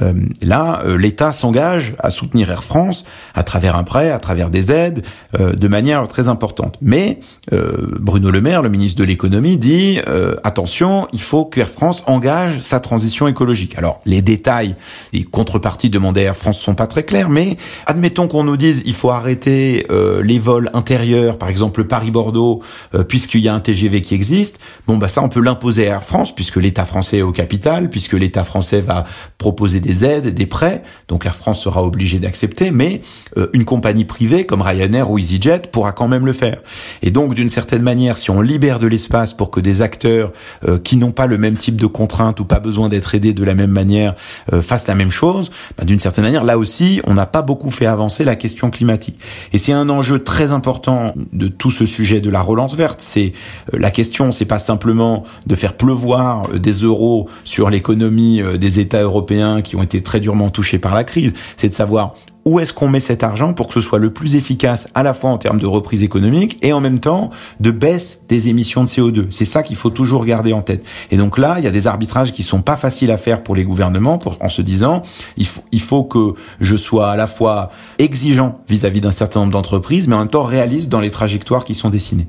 Euh, 0.00 0.14
là, 0.40 0.82
euh, 0.86 0.96
l'État 0.96 1.30
s'engage 1.30 1.94
à 1.98 2.08
soutenir 2.08 2.50
Air 2.50 2.64
France 2.64 3.04
à 3.34 3.42
travers 3.42 3.76
un 3.76 3.84
prêt, 3.84 4.10
à 4.10 4.18
travers 4.18 4.48
des 4.48 4.72
aides, 4.72 5.04
euh, 5.38 5.52
de 5.52 5.68
manière 5.68 6.08
très 6.08 6.28
importante. 6.28 6.78
Mais 6.80 7.20
Bruno 7.50 8.30
Le 8.30 8.40
Maire, 8.40 8.62
le 8.62 8.70
ministre 8.70 8.98
de 8.98 9.04
l'économie, 9.04 9.58
dit 9.58 9.98
attention, 10.44 11.08
il 11.12 11.20
faut 11.20 11.44
que 11.44 11.60
Air 11.60 11.68
France 11.68 12.02
engage 12.06 12.60
sa 12.60 12.80
transition 12.80 13.28
écologique. 13.28 13.76
Alors 13.76 14.00
les 14.06 14.22
détails, 14.22 14.76
les 15.12 15.24
contreparties 15.24 15.90
demandées 15.90 16.22
à 16.22 16.28
Air 16.28 16.36
France 16.36 16.60
sont 16.60 16.74
pas 16.74 16.86
très 16.86 17.02
clairs, 17.02 17.28
mais 17.28 17.56
admettons 17.86 18.28
qu'on 18.28 18.44
nous 18.44 18.56
dise 18.56 18.82
il 18.86 18.94
faut 18.94 19.10
arrêter 19.10 19.86
les 20.22 20.38
vols 20.38 20.70
intérieurs, 20.72 21.38
par 21.38 21.48
exemple 21.48 21.84
Paris-Bordeaux, 21.84 22.62
puisqu'il 23.08 23.40
y 23.40 23.48
a 23.48 23.49
un 23.54 23.60
TGV 23.60 24.02
qui 24.02 24.14
existe, 24.14 24.60
bon 24.86 24.96
bah 24.96 25.08
ça 25.08 25.22
on 25.22 25.28
peut 25.28 25.40
l'imposer 25.40 25.88
à 25.88 25.94
Air 25.94 26.02
France 26.02 26.34
puisque 26.34 26.56
l'État 26.56 26.84
français 26.84 27.18
est 27.18 27.22
au 27.22 27.32
capital, 27.32 27.90
puisque 27.90 28.14
l'État 28.14 28.44
français 28.44 28.80
va 28.80 29.04
proposer 29.38 29.80
des 29.80 30.04
aides, 30.04 30.34
des 30.34 30.46
prêts, 30.46 30.82
donc 31.08 31.26
Air 31.26 31.34
France 31.34 31.60
sera 31.60 31.82
obligé 31.84 32.18
d'accepter, 32.18 32.70
mais 32.70 33.02
euh, 33.36 33.48
une 33.52 33.64
compagnie 33.64 34.04
privée 34.04 34.44
comme 34.44 34.62
Ryanair 34.62 35.10
ou 35.10 35.18
EasyJet 35.18 35.62
pourra 35.72 35.92
quand 35.92 36.08
même 36.08 36.26
le 36.26 36.32
faire. 36.32 36.60
Et 37.02 37.10
donc 37.10 37.34
d'une 37.34 37.50
certaine 37.50 37.82
manière, 37.82 38.18
si 38.18 38.30
on 38.30 38.40
libère 38.40 38.78
de 38.78 38.86
l'espace 38.86 39.34
pour 39.34 39.50
que 39.50 39.60
des 39.60 39.82
acteurs 39.82 40.32
euh, 40.68 40.78
qui 40.78 40.96
n'ont 40.96 41.12
pas 41.12 41.26
le 41.26 41.38
même 41.38 41.56
type 41.56 41.76
de 41.76 41.86
contraintes 41.86 42.40
ou 42.40 42.44
pas 42.44 42.60
besoin 42.60 42.88
d'être 42.88 43.14
aidés 43.14 43.34
de 43.34 43.44
la 43.44 43.54
même 43.54 43.70
manière 43.70 44.14
euh, 44.52 44.62
fassent 44.62 44.86
la 44.86 44.94
même 44.94 45.10
chose, 45.10 45.50
bah, 45.76 45.84
d'une 45.84 45.98
certaine 45.98 46.24
manière, 46.24 46.44
là 46.44 46.58
aussi, 46.58 47.00
on 47.04 47.14
n'a 47.14 47.26
pas 47.26 47.42
beaucoup 47.42 47.70
fait 47.70 47.86
avancer 47.86 48.24
la 48.24 48.36
question 48.36 48.70
climatique. 48.70 49.18
Et 49.52 49.58
c'est 49.58 49.72
un 49.72 49.88
enjeu 49.88 50.22
très 50.22 50.52
important 50.52 51.14
de 51.32 51.48
tout 51.48 51.70
ce 51.70 51.86
sujet 51.86 52.20
de 52.20 52.30
la 52.30 52.42
relance 52.42 52.74
verte, 52.74 53.00
c'est 53.00 53.29
c'est 53.32 53.78
la 53.78 53.90
question, 53.90 54.32
c'est 54.32 54.44
pas 54.44 54.58
simplement 54.58 55.24
de 55.46 55.54
faire 55.54 55.76
pleuvoir 55.76 56.48
des 56.48 56.72
euros 56.72 57.28
sur 57.44 57.70
l'économie 57.70 58.42
des 58.58 58.80
États 58.80 59.02
européens 59.02 59.62
qui 59.62 59.76
ont 59.76 59.82
été 59.82 60.02
très 60.02 60.20
durement 60.20 60.50
touchés 60.50 60.78
par 60.78 60.94
la 60.94 61.04
crise, 61.04 61.32
c'est 61.56 61.68
de 61.68 61.72
savoir 61.72 62.14
où 62.44 62.58
est-ce 62.58 62.72
qu'on 62.72 62.88
met 62.88 63.00
cet 63.00 63.22
argent 63.22 63.52
pour 63.52 63.68
que 63.68 63.74
ce 63.74 63.80
soit 63.80 63.98
le 63.98 64.12
plus 64.12 64.34
efficace 64.34 64.88
à 64.94 65.02
la 65.02 65.14
fois 65.14 65.30
en 65.30 65.38
termes 65.38 65.58
de 65.58 65.66
reprise 65.66 66.02
économique 66.02 66.58
et 66.62 66.72
en 66.72 66.80
même 66.80 67.00
temps 67.00 67.30
de 67.60 67.70
baisse 67.70 68.24
des 68.28 68.48
émissions 68.48 68.84
de 68.84 68.88
CO2. 68.88 69.26
C'est 69.30 69.44
ça 69.44 69.62
qu'il 69.62 69.76
faut 69.76 69.90
toujours 69.90 70.24
garder 70.24 70.52
en 70.52 70.62
tête. 70.62 70.84
Et 71.10 71.16
donc 71.16 71.38
là, 71.38 71.56
il 71.58 71.64
y 71.64 71.68
a 71.68 71.70
des 71.70 71.86
arbitrages 71.86 72.32
qui 72.32 72.42
sont 72.42 72.62
pas 72.62 72.76
faciles 72.76 73.10
à 73.10 73.18
faire 73.18 73.42
pour 73.42 73.54
les 73.54 73.64
gouvernements 73.64 74.18
pour, 74.18 74.36
en 74.40 74.48
se 74.48 74.62
disant 74.62 75.02
il 75.36 75.46
faut, 75.46 75.62
il 75.72 75.80
faut 75.80 76.04
que 76.04 76.34
je 76.60 76.76
sois 76.76 77.10
à 77.10 77.16
la 77.16 77.26
fois 77.26 77.70
exigeant 77.98 78.58
vis-à-vis 78.68 79.00
d'un 79.00 79.10
certain 79.10 79.40
nombre 79.40 79.52
d'entreprises 79.52 80.08
mais 80.08 80.14
en 80.14 80.20
même 80.20 80.28
temps 80.28 80.42
réaliste 80.42 80.88
dans 80.88 81.00
les 81.00 81.10
trajectoires 81.10 81.64
qui 81.64 81.74
sont 81.74 81.90
dessinées. 81.90 82.26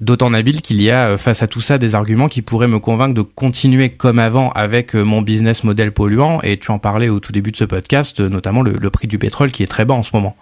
D'autant 0.00 0.30
Nabil 0.30 0.60
qu'il 0.60 0.82
y 0.82 0.90
a 0.90 1.10
euh, 1.10 1.18
face 1.18 1.42
à 1.42 1.46
tout 1.46 1.60
ça 1.60 1.78
des 1.78 1.94
arguments 1.94 2.28
qui 2.28 2.42
pourraient 2.42 2.68
me 2.68 2.80
convaincre 2.80 3.14
de 3.14 3.22
continuer 3.22 3.90
comme 3.90 4.18
avant 4.18 4.50
avec 4.50 4.96
euh, 4.96 5.04
mon 5.04 5.22
business 5.22 5.62
model 5.62 5.92
polluant. 5.92 6.40
Et 6.42 6.58
tu 6.58 6.72
en 6.72 6.78
parlais 6.78 7.08
au 7.08 7.20
tout 7.20 7.30
début 7.30 7.52
de 7.52 7.56
ce 7.56 7.64
podcast, 7.64 8.20
euh, 8.20 8.28
notamment 8.28 8.62
le, 8.62 8.72
le 8.72 8.90
prix 8.90 9.06
du 9.06 9.18
pétrole 9.18 9.52
qui 9.52 9.62
est 9.62 9.68
très 9.68 9.84
bas 9.84 9.94
en 9.94 10.02
ce 10.02 10.10
moment. 10.12 10.34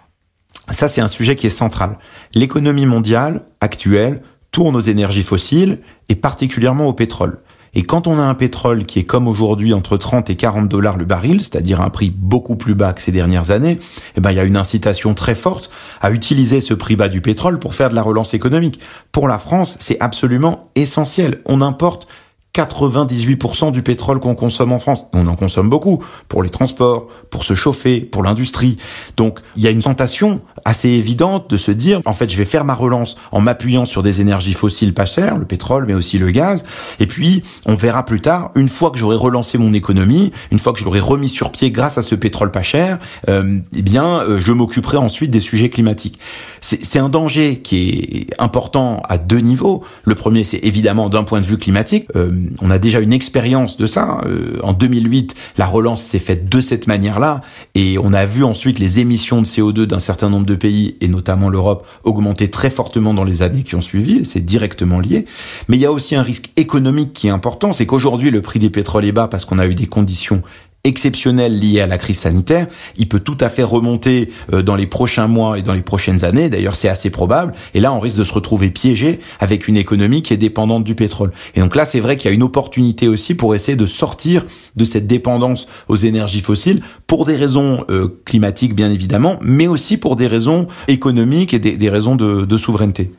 Ça, 0.71 0.87
c'est 0.87 1.01
un 1.01 1.07
sujet 1.07 1.35
qui 1.35 1.45
est 1.45 1.51
central. 1.51 1.97
L'économie 2.33 2.87
mondiale 2.87 3.43
actuelle 3.61 4.21
tourne 4.51 4.75
aux 4.75 4.81
énergies 4.81 5.23
fossiles 5.23 5.81
et 6.09 6.15
particulièrement 6.15 6.87
au 6.87 6.93
pétrole. 6.93 7.39
Et 7.75 7.81
quand 7.81 8.07
on 8.07 8.19
a 8.19 8.21
un 8.21 8.35
pétrole 8.35 8.85
qui 8.85 8.99
est 8.99 9.03
comme 9.03 9.27
aujourd'hui 9.27 9.73
entre 9.73 9.97
30 9.97 10.29
et 10.29 10.35
40 10.35 10.69
dollars 10.69 10.97
le 10.97 11.05
baril, 11.05 11.39
c'est-à-dire 11.39 11.81
un 11.81 11.89
prix 11.89 12.11
beaucoup 12.11 12.55
plus 12.55 12.75
bas 12.75 12.93
que 12.93 13.01
ces 13.01 13.11
dernières 13.11 13.51
années, 13.51 13.79
eh 14.15 14.21
ben, 14.21 14.31
il 14.31 14.37
y 14.37 14.39
a 14.39 14.43
une 14.43 14.57
incitation 14.57 15.13
très 15.13 15.35
forte 15.35 15.71
à 16.01 16.11
utiliser 16.11 16.61
ce 16.61 16.73
prix 16.73 16.95
bas 16.95 17.09
du 17.09 17.21
pétrole 17.21 17.59
pour 17.59 17.73
faire 17.73 17.89
de 17.89 17.95
la 17.95 18.03
relance 18.03 18.33
économique. 18.33 18.79
Pour 19.11 19.27
la 19.27 19.39
France, 19.39 19.75
c'est 19.79 19.99
absolument 19.99 20.69
essentiel. 20.75 21.41
On 21.45 21.61
importe 21.61 22.07
98% 22.55 23.71
du 23.71 23.81
pétrole 23.81 24.19
qu'on 24.19 24.35
consomme 24.35 24.71
en 24.71 24.79
France. 24.79 25.07
On 25.13 25.25
en 25.27 25.35
consomme 25.35 25.69
beaucoup 25.69 26.03
pour 26.27 26.43
les 26.43 26.49
transports, 26.49 27.07
pour 27.31 27.43
se 27.43 27.55
chauffer, 27.55 28.01
pour 28.01 28.21
l'industrie. 28.21 28.77
Donc 29.17 29.39
il 29.55 29.63
y 29.63 29.67
a 29.67 29.71
une 29.71 29.81
tentation 29.81 30.39
assez 30.63 30.89
évidente 30.89 31.49
de 31.49 31.57
se 31.57 31.71
dire, 31.71 32.01
en 32.05 32.13
fait, 32.13 32.29
je 32.29 32.37
vais 32.37 32.45
faire 32.45 32.63
ma 32.63 32.75
relance 32.75 33.17
en 33.31 33.41
m'appuyant 33.41 33.85
sur 33.85 34.03
des 34.03 34.21
énergies 34.21 34.53
fossiles 34.53 34.93
pas 34.93 35.05
chères, 35.05 35.37
le 35.37 35.45
pétrole, 35.45 35.85
mais 35.87 35.95
aussi 35.95 36.19
le 36.19 36.29
gaz. 36.29 36.63
Et 36.99 37.07
puis, 37.07 37.43
on 37.65 37.75
verra 37.75 38.05
plus 38.05 38.21
tard, 38.21 38.51
une 38.55 38.69
fois 38.69 38.91
que 38.91 38.97
j'aurai 38.97 39.15
relancé 39.15 39.57
mon 39.57 39.73
économie, 39.73 40.31
une 40.51 40.59
fois 40.59 40.73
que 40.73 40.79
je 40.79 40.85
l'aurai 40.85 40.99
remis 40.99 41.29
sur 41.29 41.51
pied 41.51 41.71
grâce 41.71 41.97
à 41.97 42.03
ce 42.03 42.13
pétrole 42.13 42.51
pas 42.51 42.63
cher, 42.63 42.99
euh, 43.29 43.59
eh 43.75 43.81
bien, 43.81 44.19
euh, 44.19 44.37
je 44.37 44.51
m'occuperai 44.51 44.97
ensuite 44.97 45.31
des 45.31 45.41
sujets 45.41 45.69
climatiques. 45.69 46.19
C'est 46.61 46.99
un 46.99 47.09
danger 47.09 47.59
qui 47.59 48.27
est 48.29 48.41
important 48.41 49.01
à 49.09 49.17
deux 49.17 49.39
niveaux. 49.39 49.83
Le 50.05 50.15
premier, 50.15 50.45
c'est 50.45 50.59
évidemment 50.63 51.09
d'un 51.09 51.23
point 51.23 51.41
de 51.41 51.45
vue 51.45 51.57
climatique. 51.57 52.07
Euh, 52.15 52.31
on 52.61 52.69
a 52.69 52.79
déjà 52.79 52.99
une 52.99 53.13
expérience 53.13 53.77
de 53.77 53.85
ça. 53.85 54.21
Euh, 54.25 54.59
en 54.63 54.73
2008, 54.73 55.35
la 55.57 55.65
relance 55.65 56.03
s'est 56.03 56.19
faite 56.19 56.49
de 56.49 56.61
cette 56.61 56.87
manière-là, 56.87 57.41
et 57.75 57.97
on 57.97 58.13
a 58.13 58.25
vu 58.25 58.43
ensuite 58.43 58.79
les 58.79 58.99
émissions 58.99 59.41
de 59.41 59.47
CO2 59.47 59.85
d'un 59.85 59.99
certain 59.99 60.29
nombre 60.29 60.45
de 60.45 60.55
pays, 60.55 60.95
et 61.01 61.07
notamment 61.07 61.49
l'Europe, 61.49 61.85
augmenter 62.03 62.49
très 62.49 62.69
fortement 62.69 63.13
dans 63.13 63.23
les 63.23 63.41
années 63.41 63.63
qui 63.63 63.75
ont 63.75 63.81
suivi, 63.81 64.25
c'est 64.25 64.43
directement 64.43 64.99
lié. 64.99 65.25
Mais 65.67 65.77
il 65.77 65.81
y 65.81 65.85
a 65.85 65.91
aussi 65.91 66.15
un 66.15 66.23
risque 66.23 66.51
économique 66.57 67.13
qui 67.13 67.27
est 67.27 67.31
important, 67.31 67.73
c'est 67.73 67.85
qu'aujourd'hui 67.85 68.31
le 68.31 68.41
prix 68.41 68.59
des 68.59 68.69
pétroles 68.69 69.05
est 69.05 69.11
bas 69.11 69.27
parce 69.27 69.45
qu'on 69.45 69.59
a 69.59 69.67
eu 69.67 69.75
des 69.75 69.87
conditions 69.87 70.41
exceptionnel 70.85 71.57
lié 71.57 71.79
à 71.79 71.87
la 71.87 71.97
crise 71.97 72.19
sanitaire, 72.19 72.67
il 72.97 73.07
peut 73.07 73.21
tout 73.21 73.37
à 73.39 73.49
fait 73.49 73.63
remonter 73.63 74.29
euh, 74.51 74.61
dans 74.61 74.75
les 74.75 74.85
prochains 74.85 75.27
mois 75.27 75.57
et 75.57 75.61
dans 75.61 75.73
les 75.73 75.81
prochaines 75.81 76.25
années. 76.25 76.49
D'ailleurs, 76.49 76.75
c'est 76.75 76.89
assez 76.89 77.09
probable. 77.09 77.53
Et 77.73 77.79
là, 77.79 77.93
on 77.93 77.99
risque 77.99 78.17
de 78.17 78.25
se 78.25 78.33
retrouver 78.33 78.69
piégé 78.69 79.21
avec 79.39 79.69
une 79.69 79.77
économie 79.77 80.21
qui 80.21 80.33
est 80.33 80.37
dépendante 80.37 80.83
du 80.83 80.93
pétrole. 80.95 81.31
Et 81.55 81.61
donc 81.61 81.75
là, 81.75 81.85
c'est 81.85 82.01
vrai 82.01 82.17
qu'il 82.17 82.29
y 82.29 82.33
a 82.33 82.35
une 82.35 82.43
opportunité 82.43 83.07
aussi 83.07 83.33
pour 83.33 83.55
essayer 83.55 83.77
de 83.77 83.85
sortir 83.85 84.45
de 84.75 84.83
cette 84.83 85.07
dépendance 85.07 85.67
aux 85.87 85.95
énergies 85.95 86.41
fossiles 86.41 86.81
pour 87.07 87.25
des 87.25 87.37
raisons 87.37 87.85
euh, 87.89 88.21
climatiques, 88.25 88.75
bien 88.75 88.91
évidemment, 88.91 89.39
mais 89.41 89.67
aussi 89.67 89.97
pour 89.97 90.17
des 90.17 90.27
raisons 90.27 90.67
économiques 90.89 91.53
et 91.53 91.59
des, 91.59 91.89
raisons 91.89 92.15
de, 92.15 92.43
de 92.43 92.57
souveraineté. 92.57 93.11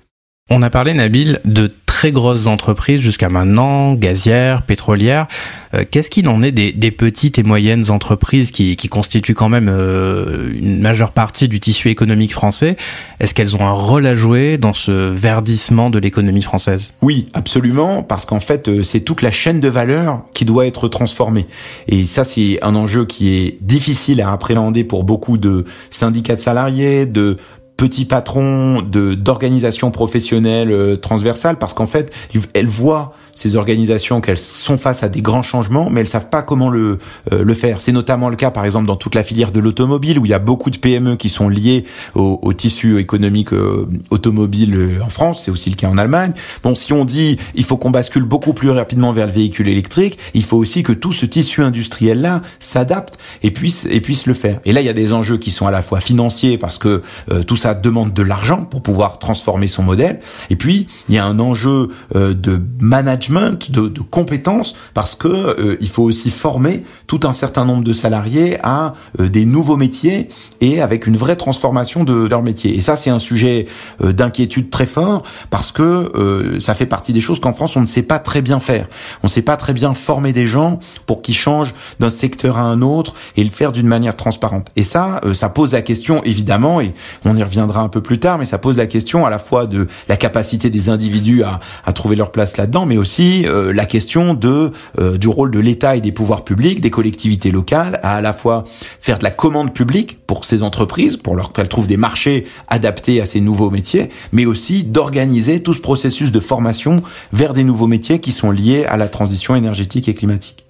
On 0.50 0.60
a 0.60 0.68
parlé, 0.68 0.92
Nabil, 0.92 1.40
de 1.46 1.68
très 2.04 2.12
grosses 2.12 2.48
entreprises 2.48 3.00
jusqu'à 3.00 3.30
maintenant, 3.30 3.94
gazières, 3.94 4.60
pétrolières. 4.60 5.26
Euh, 5.72 5.86
qu'est-ce 5.90 6.10
qu'il 6.10 6.28
en 6.28 6.42
est 6.42 6.52
des, 6.52 6.90
petites 6.90 7.38
et 7.38 7.42
moyennes 7.42 7.90
entreprises 7.90 8.50
qui, 8.50 8.76
constituent 8.90 9.32
quand 9.32 9.48
même 9.48 9.70
euh, 9.70 10.52
une 10.52 10.82
majeure 10.82 11.12
partie 11.12 11.48
du 11.48 11.60
tissu 11.60 11.88
économique 11.88 12.34
français? 12.34 12.76
Est-ce 13.20 13.32
qu'elles 13.32 13.56
ont 13.56 13.66
un 13.66 13.72
rôle 13.72 14.06
à 14.06 14.16
jouer 14.16 14.58
dans 14.58 14.74
ce 14.74 14.90
verdissement 15.08 15.88
de 15.88 15.98
l'économie 15.98 16.42
française? 16.42 16.92
Oui, 17.00 17.24
absolument, 17.32 18.02
parce 18.02 18.26
qu'en 18.26 18.40
fait, 18.40 18.68
euh, 18.68 18.82
c'est 18.82 19.00
toute 19.00 19.22
la 19.22 19.30
chaîne 19.30 19.60
de 19.60 19.68
valeur 19.68 20.24
qui 20.34 20.44
doit 20.44 20.66
être 20.66 20.88
transformée. 20.88 21.46
Et 21.88 22.04
ça, 22.04 22.22
c'est 22.22 22.58
un 22.60 22.74
enjeu 22.74 23.06
qui 23.06 23.34
est 23.34 23.56
difficile 23.62 24.20
à 24.20 24.30
appréhender 24.30 24.84
pour 24.84 25.04
beaucoup 25.04 25.38
de 25.38 25.64
syndicats 25.88 26.34
de 26.34 26.40
salariés, 26.40 27.06
de 27.06 27.38
petit 27.76 28.04
patron 28.04 28.82
de 28.82 29.14
d'organisation 29.14 29.90
professionnelle 29.90 30.70
euh, 30.70 30.96
transversale 30.96 31.58
parce 31.58 31.74
qu'en 31.74 31.86
fait 31.86 32.12
elle 32.54 32.68
voit 32.68 33.14
ces 33.34 33.56
organisations 33.56 34.20
qu'elles 34.20 34.38
sont 34.38 34.78
face 34.78 35.02
à 35.02 35.08
des 35.08 35.20
grands 35.20 35.42
changements, 35.42 35.90
mais 35.90 36.00
elles 36.00 36.08
savent 36.08 36.28
pas 36.28 36.42
comment 36.42 36.70
le 36.70 36.98
euh, 37.32 37.44
le 37.44 37.54
faire. 37.54 37.80
C'est 37.80 37.92
notamment 37.92 38.28
le 38.28 38.36
cas, 38.36 38.50
par 38.50 38.64
exemple, 38.64 38.86
dans 38.86 38.96
toute 38.96 39.14
la 39.14 39.22
filière 39.22 39.52
de 39.52 39.60
l'automobile, 39.60 40.18
où 40.18 40.26
il 40.26 40.30
y 40.30 40.34
a 40.34 40.38
beaucoup 40.38 40.70
de 40.70 40.78
PME 40.78 41.16
qui 41.16 41.28
sont 41.28 41.48
liées 41.48 41.84
au, 42.14 42.38
au 42.42 42.52
tissu 42.52 42.98
économique 42.98 43.52
euh, 43.52 43.88
automobile 44.10 44.74
euh, 44.74 45.02
en 45.04 45.08
France. 45.08 45.42
C'est 45.44 45.50
aussi 45.50 45.70
le 45.70 45.76
cas 45.76 45.88
en 45.88 45.98
Allemagne. 45.98 46.32
Bon, 46.62 46.74
si 46.74 46.92
on 46.92 47.04
dit 47.04 47.38
il 47.54 47.64
faut 47.64 47.76
qu'on 47.76 47.90
bascule 47.90 48.24
beaucoup 48.24 48.52
plus 48.52 48.70
rapidement 48.70 49.12
vers 49.12 49.26
le 49.26 49.32
véhicule 49.32 49.68
électrique, 49.68 50.18
il 50.34 50.44
faut 50.44 50.56
aussi 50.56 50.82
que 50.82 50.92
tout 50.92 51.12
ce 51.12 51.26
tissu 51.26 51.62
industriel 51.62 52.20
là 52.20 52.42
s'adapte 52.60 53.18
et 53.42 53.50
puisse 53.50 53.86
et 53.90 54.00
puisse 54.00 54.26
le 54.26 54.34
faire. 54.34 54.60
Et 54.64 54.72
là, 54.72 54.80
il 54.80 54.86
y 54.86 54.90
a 54.90 54.94
des 54.94 55.12
enjeux 55.12 55.38
qui 55.38 55.50
sont 55.50 55.66
à 55.66 55.70
la 55.70 55.82
fois 55.82 56.00
financiers 56.00 56.58
parce 56.58 56.78
que 56.78 57.02
tout 57.46 57.56
ça 57.56 57.74
demande 57.74 58.12
de 58.12 58.22
l'argent 58.22 58.64
pour 58.64 58.82
pouvoir 58.82 59.18
transformer 59.18 59.66
son 59.66 59.82
modèle. 59.82 60.20
Et 60.50 60.56
puis 60.56 60.86
il 61.08 61.14
y 61.14 61.18
a 61.18 61.24
un 61.24 61.38
enjeu 61.38 61.90
de 62.14 62.60
management 62.80 63.23
de, 63.30 64.00
compétences, 64.10 64.74
parce 64.92 65.14
que 65.14 65.28
euh, 65.28 65.76
il 65.80 65.88
faut 65.88 66.02
aussi 66.02 66.30
former 66.30 66.84
tout 67.06 67.20
un 67.24 67.32
certain 67.32 67.64
nombre 67.64 67.84
de 67.84 67.92
salariés 67.92 68.58
à 68.62 68.94
euh, 69.20 69.28
des 69.28 69.44
nouveaux 69.44 69.76
métiers 69.76 70.28
et 70.60 70.80
avec 70.80 71.06
une 71.06 71.16
vraie 71.16 71.36
transformation 71.36 72.04
de 72.04 72.26
leur 72.26 72.42
métier. 72.42 72.76
Et 72.76 72.80
ça, 72.80 72.96
c'est 72.96 73.10
un 73.10 73.18
sujet 73.18 73.66
euh, 74.02 74.12
d'inquiétude 74.12 74.70
très 74.70 74.86
fort 74.86 75.22
parce 75.50 75.72
que 75.72 76.58
ça 76.60 76.74
fait 76.74 76.86
partie 76.86 77.12
des 77.12 77.20
choses 77.20 77.40
qu'en 77.40 77.52
France 77.52 77.76
on 77.76 77.80
ne 77.80 77.86
sait 77.86 78.02
pas 78.02 78.18
très 78.18 78.42
bien 78.42 78.60
faire. 78.60 78.86
On 79.22 79.26
ne 79.26 79.30
sait 79.30 79.42
pas 79.42 79.56
très 79.56 79.72
bien 79.72 79.94
former 79.94 80.32
des 80.32 80.46
gens 80.46 80.78
pour 81.06 81.22
qu'ils 81.22 81.34
changent 81.34 81.74
d'un 82.00 82.10
secteur 82.10 82.58
à 82.58 82.62
un 82.62 82.82
autre 82.82 83.14
et 83.36 83.44
le 83.44 83.50
faire 83.50 83.72
d'une 83.72 83.86
manière 83.86 84.16
transparente. 84.16 84.70
Et 84.76 84.82
ça, 84.82 85.20
ça 85.32 85.48
pose 85.48 85.72
la 85.72 85.82
question 85.82 86.22
évidemment, 86.24 86.80
et 86.80 86.94
on 87.24 87.36
y 87.36 87.42
reviendra 87.42 87.80
un 87.80 87.88
peu 87.88 88.00
plus 88.00 88.20
tard, 88.20 88.38
mais 88.38 88.44
ça 88.44 88.58
pose 88.58 88.76
la 88.76 88.86
question 88.86 89.26
à 89.26 89.30
la 89.30 89.38
fois 89.38 89.66
de 89.66 89.86
la 90.08 90.16
capacité 90.16 90.70
des 90.70 90.88
individus 90.88 91.42
à 91.42 91.92
trouver 91.92 92.16
leur 92.16 92.32
place 92.32 92.56
là-dedans, 92.56 92.86
mais 92.86 92.96
aussi 92.96 93.13
euh, 93.20 93.72
la 93.72 93.86
question 93.86 94.38
euh, 94.44 95.18
du 95.18 95.28
rôle 95.28 95.50
de 95.50 95.58
l'État 95.58 95.96
et 95.96 96.00
des 96.00 96.12
pouvoirs 96.12 96.44
publics, 96.44 96.80
des 96.80 96.90
collectivités 96.90 97.50
locales, 97.50 98.00
à 98.02 98.14
à 98.14 98.20
la 98.20 98.32
fois 98.32 98.64
faire 99.00 99.18
de 99.18 99.24
la 99.24 99.30
commande 99.30 99.74
publique 99.74 100.18
pour 100.26 100.44
ces 100.44 100.62
entreprises, 100.62 101.16
pour 101.16 101.34
leur 101.34 101.52
qu'elles 101.52 101.68
trouvent 101.68 101.86
des 101.86 101.96
marchés 101.96 102.46
adaptés 102.68 103.20
à 103.20 103.26
ces 103.26 103.40
nouveaux 103.40 103.70
métiers, 103.70 104.10
mais 104.32 104.46
aussi 104.46 104.84
d'organiser 104.84 105.62
tout 105.62 105.74
ce 105.74 105.80
processus 105.80 106.30
de 106.30 106.40
formation 106.40 107.02
vers 107.32 107.54
des 107.54 107.64
nouveaux 107.64 107.88
métiers 107.88 108.20
qui 108.20 108.30
sont 108.30 108.50
liés 108.50 108.84
à 108.84 108.96
la 108.96 109.08
transition 109.08 109.56
énergétique 109.56 110.08
et 110.08 110.14
climatique. 110.14 110.63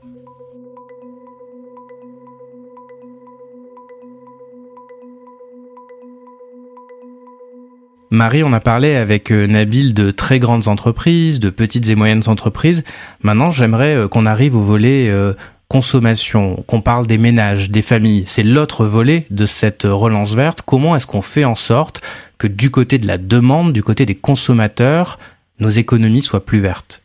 Marie, 8.15 8.45
on 8.45 8.53
a 8.53 8.61
parlé 8.61 8.95
avec 8.95 9.33
euh, 9.33 9.49
Nabil 9.49 9.93
de 9.93 10.13
très 10.13 10.39
grandes 10.39 10.69
entreprises, 10.69 11.41
de 11.41 11.51
petites 11.51 11.89
et 11.89 11.97
moyennes 11.97 12.23
entreprises. 12.29 12.85
Maintenant, 13.23 13.51
j'aimerais 13.51 13.97
euh, 13.97 14.09
qu'on 14.09 14.25
arrive 14.25 14.55
au 14.55 14.63
volet 14.63 15.09
euh, 15.09 15.35
consommation, 15.67 16.63
qu'on 16.69 16.81
parle 16.81 17.09
des 17.09 17.19
ménages, 17.19 17.71
des 17.71 17.83
familles. 17.83 18.23
C'est 18.27 18.45
l'autre 18.45 18.87
volet 18.87 19.27
de 19.31 19.47
cette 19.47 19.83
relance 19.83 20.35
verte. 20.35 20.63
Comment 20.65 20.95
est-ce 20.95 21.09
qu'on 21.09 21.23
fait 21.23 21.45
en 21.45 21.57
sorte 21.57 22.03
que 22.39 22.47
du 22.47 22.71
côté 22.71 22.99
de 22.99 23.09
la 23.09 23.19
demande, 23.19 23.73
du 23.73 23.83
côté 23.83 24.07
des 24.07 24.15
consommateurs, 24.15 25.19
nos 25.59 25.71
économies 25.71 26.23
soient 26.23 26.45
plus 26.45 26.61
vertes? 26.61 27.04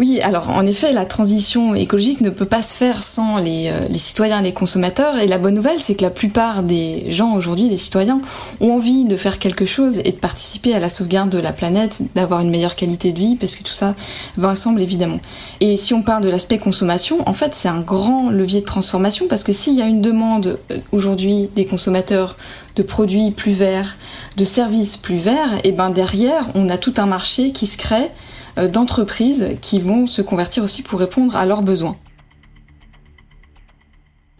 Oui, 0.00 0.18
alors 0.22 0.48
en 0.48 0.64
effet, 0.64 0.94
la 0.94 1.04
transition 1.04 1.74
écologique 1.74 2.22
ne 2.22 2.30
peut 2.30 2.46
pas 2.46 2.62
se 2.62 2.74
faire 2.74 3.04
sans 3.04 3.36
les, 3.36 3.68
euh, 3.68 3.86
les 3.90 3.98
citoyens, 3.98 4.40
les 4.40 4.54
consommateurs. 4.54 5.18
Et 5.18 5.26
la 5.26 5.36
bonne 5.36 5.52
nouvelle, 5.52 5.78
c'est 5.78 5.94
que 5.94 6.02
la 6.02 6.08
plupart 6.08 6.62
des 6.62 7.12
gens 7.12 7.34
aujourd'hui, 7.34 7.68
les 7.68 7.76
citoyens, 7.76 8.22
ont 8.62 8.72
envie 8.72 9.04
de 9.04 9.14
faire 9.14 9.38
quelque 9.38 9.66
chose 9.66 9.98
et 9.98 10.12
de 10.12 10.16
participer 10.16 10.74
à 10.74 10.78
la 10.78 10.88
sauvegarde 10.88 11.28
de 11.28 11.36
la 11.36 11.52
planète, 11.52 12.00
d'avoir 12.14 12.40
une 12.40 12.48
meilleure 12.48 12.76
qualité 12.76 13.12
de 13.12 13.18
vie, 13.18 13.36
parce 13.36 13.54
que 13.56 13.62
tout 13.62 13.74
ça 13.74 13.94
va 14.38 14.48
ensemble 14.48 14.80
évidemment. 14.80 15.20
Et 15.60 15.76
si 15.76 15.92
on 15.92 16.00
parle 16.00 16.24
de 16.24 16.30
l'aspect 16.30 16.56
consommation, 16.56 17.18
en 17.28 17.34
fait, 17.34 17.54
c'est 17.54 17.68
un 17.68 17.82
grand 17.82 18.30
levier 18.30 18.62
de 18.62 18.66
transformation, 18.66 19.26
parce 19.28 19.44
que 19.44 19.52
s'il 19.52 19.74
y 19.74 19.82
a 19.82 19.86
une 19.86 20.00
demande 20.00 20.58
euh, 20.70 20.78
aujourd'hui 20.92 21.50
des 21.54 21.66
consommateurs 21.66 22.36
de 22.74 22.82
produits 22.82 23.32
plus 23.32 23.52
verts, 23.52 23.98
de 24.38 24.46
services 24.46 24.96
plus 24.96 25.18
verts, 25.18 25.60
et 25.62 25.72
ben 25.72 25.90
derrière, 25.90 26.46
on 26.54 26.70
a 26.70 26.78
tout 26.78 26.94
un 26.96 27.06
marché 27.06 27.52
qui 27.52 27.66
se 27.66 27.76
crée 27.76 28.08
d'entreprises 28.56 29.56
qui 29.60 29.80
vont 29.80 30.06
se 30.06 30.22
convertir 30.22 30.62
aussi 30.62 30.82
pour 30.82 31.00
répondre 31.00 31.36
à 31.36 31.46
leurs 31.46 31.62
besoins. 31.62 31.96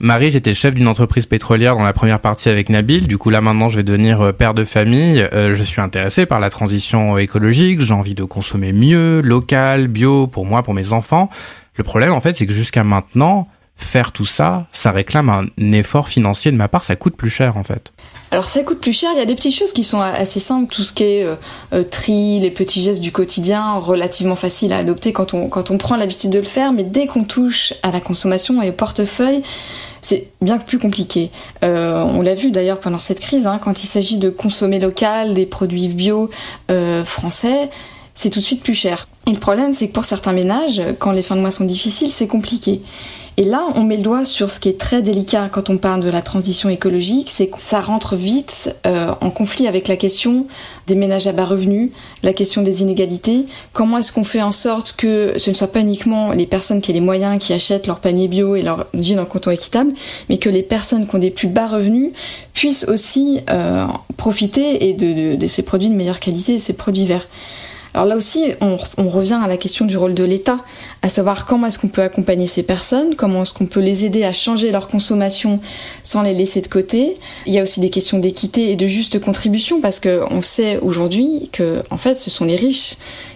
Marie, 0.03 0.31
j'étais 0.31 0.55
chef 0.55 0.73
d'une 0.73 0.89
entreprise 0.89 1.27
pétrolière 1.27 1.77
dans 1.77 1.85
la 1.85 1.93
première 1.93 2.21
partie 2.21 2.49
avec 2.49 2.71
Nabil. 2.71 3.07
Du 3.07 3.19
coup, 3.19 3.29
là, 3.29 3.43
maintenant, 3.43 3.69
je 3.69 3.77
vais 3.77 3.83
devenir 3.83 4.23
euh, 4.23 4.33
père 4.33 4.55
de 4.55 4.65
famille. 4.65 5.21
Euh, 5.35 5.55
je 5.55 5.63
suis 5.63 5.83
intéressé 5.83 6.25
par 6.25 6.41
la 6.41 6.49
transition 6.49 7.19
écologique. 7.19 7.83
J'ai 7.83 7.93
envie 7.93 8.15
de 8.15 8.25
consommer 8.25 8.73
mieux, 8.73 9.21
local, 9.21 9.89
bio, 9.89 10.27
pour 10.27 10.47
moi, 10.47 10.63
pour 10.63 10.73
mes 10.73 10.95
enfants. 10.95 11.29
Le 11.77 11.85
problème, 11.85 12.15
en 12.15 12.21
fait, 12.21 12.33
c'est 12.33 12.47
que 12.47 12.53
jusqu'à 12.55 12.83
maintenant, 12.83 13.47
faire 13.83 14.13
tout 14.13 14.27
ça, 14.27 14.67
ça 14.73 14.91
réclame 14.91 15.29
un 15.31 15.73
effort 15.73 16.09
financier 16.09 16.51
de 16.53 16.57
ma 16.57 16.69
part. 16.69 16.85
Ça 16.85 16.97
coûte 16.97 17.17
plus 17.17 17.31
cher, 17.31 17.57
en 17.57 17.65
fait. 17.65 17.93
Alors 18.33 18.45
ça 18.45 18.63
coûte 18.63 18.81
plus 18.81 18.93
cher, 18.93 19.11
il 19.13 19.19
y 19.19 19.23
a 19.23 19.27
des 19.27 19.35
petites 19.35 19.57
choses 19.57 19.73
qui 19.73 19.83
sont 19.83 20.01
assez 20.01 20.39
simples, 20.39 20.73
tout 20.73 20.85
ce 20.85 20.93
qui 20.93 21.03
est 21.03 21.25
euh, 21.25 21.35
euh, 21.73 21.83
tri, 21.83 22.39
les 22.39 22.53
petits 22.53 22.81
gestes 22.81 23.01
du 23.01 23.11
quotidien, 23.11 23.75
relativement 23.75 24.37
faciles 24.37 24.73
à 24.73 24.79
adopter 24.79 25.13
quand 25.13 25.35
on, 25.35 25.49
quand 25.49 25.73
on 25.73 25.79
prend 25.79 25.97
l'habitude 25.97 26.31
de 26.31 26.39
le 26.39 26.45
faire, 26.45 26.73
mais 26.73 26.85
dès 26.85 27.09
qu'on 27.09 27.25
touche 27.25 27.75
à 27.83 27.91
la 27.91 27.99
consommation 27.99 28.63
et 28.63 28.71
au 28.71 28.73
portefeuille, 28.73 29.43
c'est 30.01 30.29
bien 30.41 30.59
plus 30.59 30.79
compliqué. 30.79 31.31
Euh, 31.65 32.05
on 32.05 32.23
l'a 32.23 32.35
vu 32.35 32.53
d'ailleurs 32.53 32.79
pendant 32.79 33.01
cette 33.01 33.19
crise, 33.19 33.49
hein, 33.49 33.59
quand 33.63 33.83
il 33.83 33.89
s'agit 33.89 34.19
de 34.19 34.31
consommer 34.31 34.79
local, 34.79 35.35
des 35.35 35.47
produits 35.47 35.89
bio 35.89 36.31
français, 37.05 37.69
c'est 38.15 38.31
tout 38.31 38.39
de 38.39 38.45
suite 38.45 38.63
plus 38.63 38.75
cher. 38.75 39.09
Et 39.27 39.33
le 39.33 39.39
problème, 39.39 39.75
c'est 39.75 39.89
que 39.89 39.93
pour 39.93 40.05
certains 40.05 40.33
ménages, 40.33 40.81
quand 40.99 41.11
les 41.11 41.23
fins 41.23 41.37
de 41.37 41.41
mois 41.41 41.51
sont 41.51 41.65
difficiles, 41.65 42.11
c'est 42.11 42.29
compliqué. 42.29 42.81
Et 43.37 43.45
là, 43.45 43.65
on 43.75 43.85
met 43.85 43.97
le 43.97 44.03
doigt 44.03 44.25
sur 44.25 44.51
ce 44.51 44.61
qui 44.61 44.69
est 44.69 44.79
très 44.79 45.03
délicat 45.03 45.49
quand 45.51 45.71
on 45.71 45.79
parle 45.79 46.03
de 46.03 46.11
la 46.11 46.23
transition 46.23 46.69
écologique, 46.69 47.31
c'est 47.31 47.47
que 47.47 47.61
ça 47.61 47.81
rentre 47.81 48.17
vite 48.17 48.75
euh, 48.87 49.13
en 49.21 49.31
conflit 49.31 49.67
avec 49.67 49.89
la 49.89 49.97
question 49.97 50.47
des 50.87 50.95
ménages 50.95 51.27
à 51.27 51.33
bas 51.33 51.45
revenus, 51.45 51.91
la 52.23 52.33
question 52.33 52.63
des 52.63 52.83
inégalités. 52.83 53.47
Comment 53.73 53.99
est-ce 53.99 54.13
qu'on 54.13 54.25
fait 54.25 54.43
en 54.43 54.53
sorte 54.53 54.95
que 54.97 55.35
ce 55.37 55.51
ne 55.51 55.55
soit 55.55 55.73
pas 55.73 55.81
uniquement 55.81 56.33
les 56.33 56.47
personnes 56.47 56.81
qui 56.81 56.91
ont 56.91 56.95
les 56.95 57.01
moyens 57.01 57.39
qui 57.39 57.53
achètent 57.53 57.87
leur 57.87 58.01
panier 58.01 58.29
bio 58.29 58.57
et 58.57 58.63
leur 58.63 58.87
jean 58.95 59.21
en 59.21 59.25
coton 59.25 59.51
équitable, 59.51 59.93
mais 60.29 60.39
que 60.39 60.51
les 60.51 60.63
personnes 60.63 61.07
qui 61.07 61.15
ont 61.15 61.21
des 61.21 61.31
plus 61.31 61.49
bas 61.49 61.69
revenus 61.69 62.13
puissent 62.53 62.87
aussi 62.89 63.41
euh, 63.49 63.87
profiter 64.17 64.93
de 64.93 65.47
ces 65.47 65.63
produits 65.63 65.89
de 65.89 65.95
meilleure 65.95 66.21
qualité, 66.21 66.59
ces 66.59 66.73
produits 66.73 67.07
verts. 67.07 67.29
Alors 67.95 68.07
là 68.07 68.17
aussi, 68.17 68.53
on, 68.61 69.09
revient 69.09 69.41
à 69.43 69.49
la 69.49 69.57
question 69.57 69.85
du 69.85 69.97
rôle 69.97 70.15
de 70.15 70.23
l'État, 70.23 70.59
à 71.03 71.09
savoir 71.09 71.45
comment 71.45 71.67
est-ce 71.67 71.79
qu'on 71.79 71.89
peut 71.89 72.03
accompagner 72.03 72.47
ces 72.47 72.63
personnes, 72.63 73.17
comment 73.17 73.43
est-ce 73.43 73.53
qu'on 73.53 73.67
peut 73.67 73.81
les 73.81 74.05
aider 74.05 74.23
à 74.23 74.33
changer 74.33 74.71
leur 74.71 74.87
consommation 74.87 75.61
sans 76.03 76.23
les 76.23 76.33
laisser 76.33 76.61
de 76.61 76.69
côté. 76.69 77.15
Il 77.47 77.53
y 77.53 77.59
a 77.59 77.63
aussi 77.63 77.81
des 77.81 77.91
questions 77.91 78.19
d'équité 78.19 78.71
et 78.71 78.77
de 78.77 78.87
juste 78.87 79.21
contribution, 79.21 79.81
parce 79.81 79.99
qu'on 79.99 80.43
sait 80.43 80.79
aujourd'hui 80.79 81.51
que, 81.53 81.83
en 81.91 81.97
fait, 81.97 82.15
ce 82.17 82.31
sont 82.31 82.45
les 82.45 82.57
riches 82.57 82.95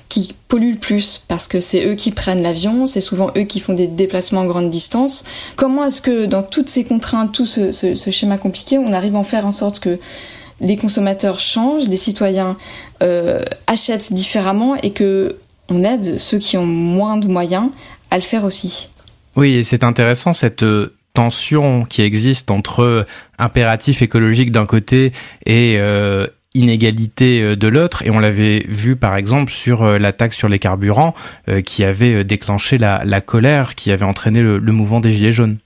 qui 0.09 0.35
polluent 0.47 0.75
le 0.75 0.79
plus 0.79 1.25
parce 1.27 1.49
que 1.49 1.59
c'est 1.59 1.85
eux 1.87 1.95
qui 1.97 2.13
prennent 2.13 2.43
l'avion, 2.43 2.87
c'est 2.87 3.01
souvent 3.01 3.33
eux 3.37 3.43
qui 3.43 3.59
font 3.59 3.73
des 3.73 3.89
déplacements 3.89 4.43
en 4.43 4.47
grande 4.47 4.71
distance. 4.71 5.25
Comment 5.57 5.85
est-ce 5.87 6.01
que 6.01 6.27
dans 6.27 6.45
toutes 6.45 6.69
ces 6.69 6.85
contraintes, 6.85 7.33
tout 7.33 7.47
ce, 7.47 7.73
ce 7.73 8.11
schéma 8.11 8.39
compliqué, 8.39 8.79
on 8.79 8.93
arrive 8.93 9.17
à 9.17 9.19
en 9.19 9.25
faire 9.25 9.47
en 9.47 9.51
sorte 9.51 9.81
que 9.81 9.99
les 10.61 10.77
consommateurs 10.77 11.41
changent, 11.41 11.89
les 11.89 11.97
citoyens 11.97 12.57
euh, 13.03 13.43
achètent 13.67 14.13
différemment 14.13 14.77
et 14.77 14.91
que 14.91 15.37
on 15.69 15.83
aide 15.83 16.19
ceux 16.19 16.39
qui 16.39 16.57
ont 16.59 16.67
moins 16.67 17.17
de 17.17 17.27
moyens 17.27 17.71
à 18.11 18.17
le 18.17 18.23
faire 18.23 18.45
aussi. 18.45 18.89
Oui, 19.37 19.55
et 19.55 19.65
c'est 19.65 19.83
intéressant 19.83 20.33
cette 20.33 20.63
euh, 20.63 20.95
tension 21.15 21.85
qui 21.85 22.03
existe 22.03 22.51
entre 22.51 23.07
impératif 23.39 24.03
écologique 24.03 24.53
d'un 24.53 24.67
côté 24.67 25.13
et 25.47 25.77
euh, 25.79 26.27
inégalité 26.55 27.57
de 27.57 27.69
l'autre 27.69 28.03
et 28.05 28.11
on 28.11 28.21
l'avait 28.21 28.65
vu 28.69 28.95
par 28.95 29.17
exemple 29.17 29.51
sur 29.51 29.99
la 29.99 30.13
taxe 30.13 30.37
sur 30.37 30.49
les 30.49 30.61
carburants 30.61 31.13
qui 31.67 31.83
avait 31.83 32.23
déclenché 32.23 32.79
la, 32.79 33.21
colère 33.21 33.75
qui 33.75 33.91
avait 33.91 34.05
entraîné 34.05 34.41
le 34.41 34.61
mouvement 34.73 35.01
des 35.01 35.11
gilets 35.11 35.33
jaunes. 35.33 35.59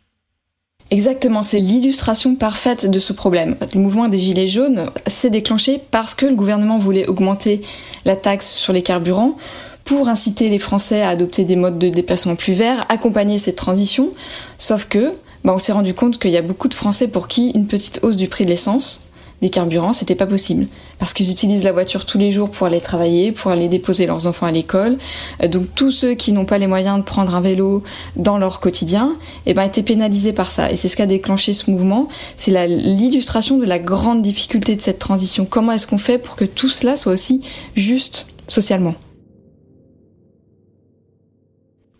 Exactement, 0.91 1.43
c'est 1.43 1.59
l'illustration 1.59 2.35
parfaite 2.35 2.91
de 2.91 2.99
ce 2.99 3.13
problème. 3.13 3.57
Le 3.75 3.81
mouvement 3.81 4.09
des 4.09 4.19
Gilets 4.19 4.47
jaunes 4.47 4.89
s'est 5.07 5.29
déclenché 5.29 5.81
parce 5.91 6.15
que 6.15 6.25
le 6.25 6.35
gouvernement 6.35 6.79
voulait 6.79 7.07
augmenter 7.07 7.61
la 8.07 8.17
taxe 8.17 8.49
sur 8.51 8.73
les 8.73 8.81
carburants 8.81 9.37
pour 9.85 10.09
inciter 10.09 10.49
les 10.49 10.59
Français 10.59 11.03
à 11.03 11.11
adopter 11.11 11.45
des 11.45 11.57
modes 11.57 11.79
de 11.79 11.91
déplacement 11.91 12.37
plus 12.37 12.55
verts, 12.55 12.87
accompagner 12.89 13.39
cette 13.39 13.57
transition. 13.57 14.11
Sauf 14.57 14.87
que, 14.87 15.13
bah, 15.45 15.53
on 15.55 15.59
s'est 15.59 15.73
rendu 15.73 15.93
compte 15.93 16.19
qu'il 16.19 16.31
y 16.31 16.39
a 16.39 16.43
beaucoup 16.43 16.69
de 16.69 16.75
Français 16.75 17.09
pour 17.09 17.29
qui 17.29 17.51
une 17.51 17.67
petite 17.67 18.01
hausse 18.03 18.17
du 18.17 18.29
prix 18.29 18.45
de 18.45 18.51
l'essence 18.51 19.08
des 19.43 19.51
carburants, 19.51 19.93
c'était 19.93 20.15
pas 20.15 20.27
possible. 20.27 20.67
Parce 20.99 21.13
qu'ils 21.13 21.31
utilisent 21.31 21.63
la 21.63 21.73
voiture 21.73 22.05
tous 22.05 22.19
les 22.19 22.33
jours 22.33 22.51
pour 22.51 22.67
aller 22.67 22.81
travailler, 22.81 23.33
pour 23.33 23.51
aller 23.51 23.69
déposer 23.69 24.07
leurs 24.07 24.27
enfants 24.27 24.47
à 24.47 24.53
l'école. 24.53 24.99
Euh, 25.43 25.49
donc 25.49 25.67
tous 25.75 25.91
ceux 25.91 26.15
qui 26.15 26.33
n'ont 26.33 26.45
pas 26.45 26.59
les 26.59 26.67
moyens 26.67 26.99
de 26.99 27.05
prendre 27.05 27.35
un 27.35 27.41
vélo 27.41 27.83
dans 28.17 28.39
leur 28.39 28.61
quotidien, 28.61 29.17
eh 29.47 29.55
ben, 29.55 29.63
étaient 29.63 29.83
pénalisés 29.83 30.33
par 30.33 30.51
ça. 30.51 30.71
Et 30.73 30.77
c'est 30.77 30.89
ce 30.89 30.97
qui 30.97 31.03
a 31.03 31.07
déclenché 31.07 31.53
ce 31.53 31.71
mouvement. 31.71 32.09
C'est 32.37 32.67
l'illustration 32.67 33.59
de 33.59 33.65
la 33.65 33.79
grande 33.79 34.23
difficulté 34.23 34.75
de 34.77 34.83
cette 34.83 34.99
transition. 34.99 35.45
Comment 35.45 35.73
est-ce 35.73 35.87
qu'on 35.87 35.99
fait 35.99 36.19
pour 36.19 36.37
que 36.37 36.45
tout 36.45 36.71
cela 36.71 36.97
soit 36.97 37.13
aussi 37.13 37.43
juste 37.75 38.27
socialement? 38.49 38.95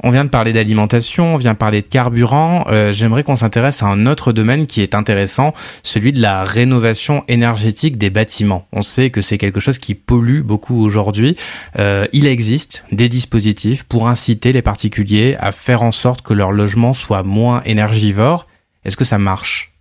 On 0.03 0.11
vient 0.11 0.25
de 0.25 0.31
parler 0.31 0.53
d'alimentation, 0.53 1.35
on 1.35 1.37
vient 1.37 1.53
de 1.53 1.59
parler 1.59 1.83
de 1.83 1.89
carburant. 1.89 2.65
Euh, 2.69 2.93
j'aimerais 2.93 3.23
qu'on 3.23 3.37
s'intéresse 3.37 3.83
à 3.83 3.87
un 3.87 4.07
autre 4.07 4.33
domaine 4.33 4.67
qui 4.67 4.81
est 4.81 4.95
intéressant, 4.95 5.55
celui 5.83 6.13
de 6.13 6.21
la 6.21 6.45
rénovation 6.45 7.25
énergétique 7.29 7.99
des 7.99 8.11
bâtiments. 8.11 8.67
On 8.73 8.83
sait 8.83 9.11
que 9.11 9.23
c'est 9.23 9.39
quelque 9.39 9.61
chose 9.61 9.79
qui 9.79 9.95
pollue 9.95 10.43
beaucoup 10.43 10.81
aujourd'hui. 10.85 11.37
Euh, 11.79 12.07
il 12.13 12.27
existe 12.27 12.85
des 12.93 13.09
dispositifs 13.09 13.83
pour 13.83 14.09
inciter 14.09 14.53
les 14.53 14.63
particuliers 14.63 15.37
à 15.41 15.53
faire 15.53 15.83
en 15.83 15.93
sorte 15.93 16.23
que 16.23 16.35
leur 16.35 16.53
logement 16.53 16.93
soit 16.93 17.23
moins 17.23 17.63
énergivore. 17.65 18.47
Est-ce 18.85 18.97
que 18.97 19.05
ça 19.05 19.19
marche? 19.19 19.78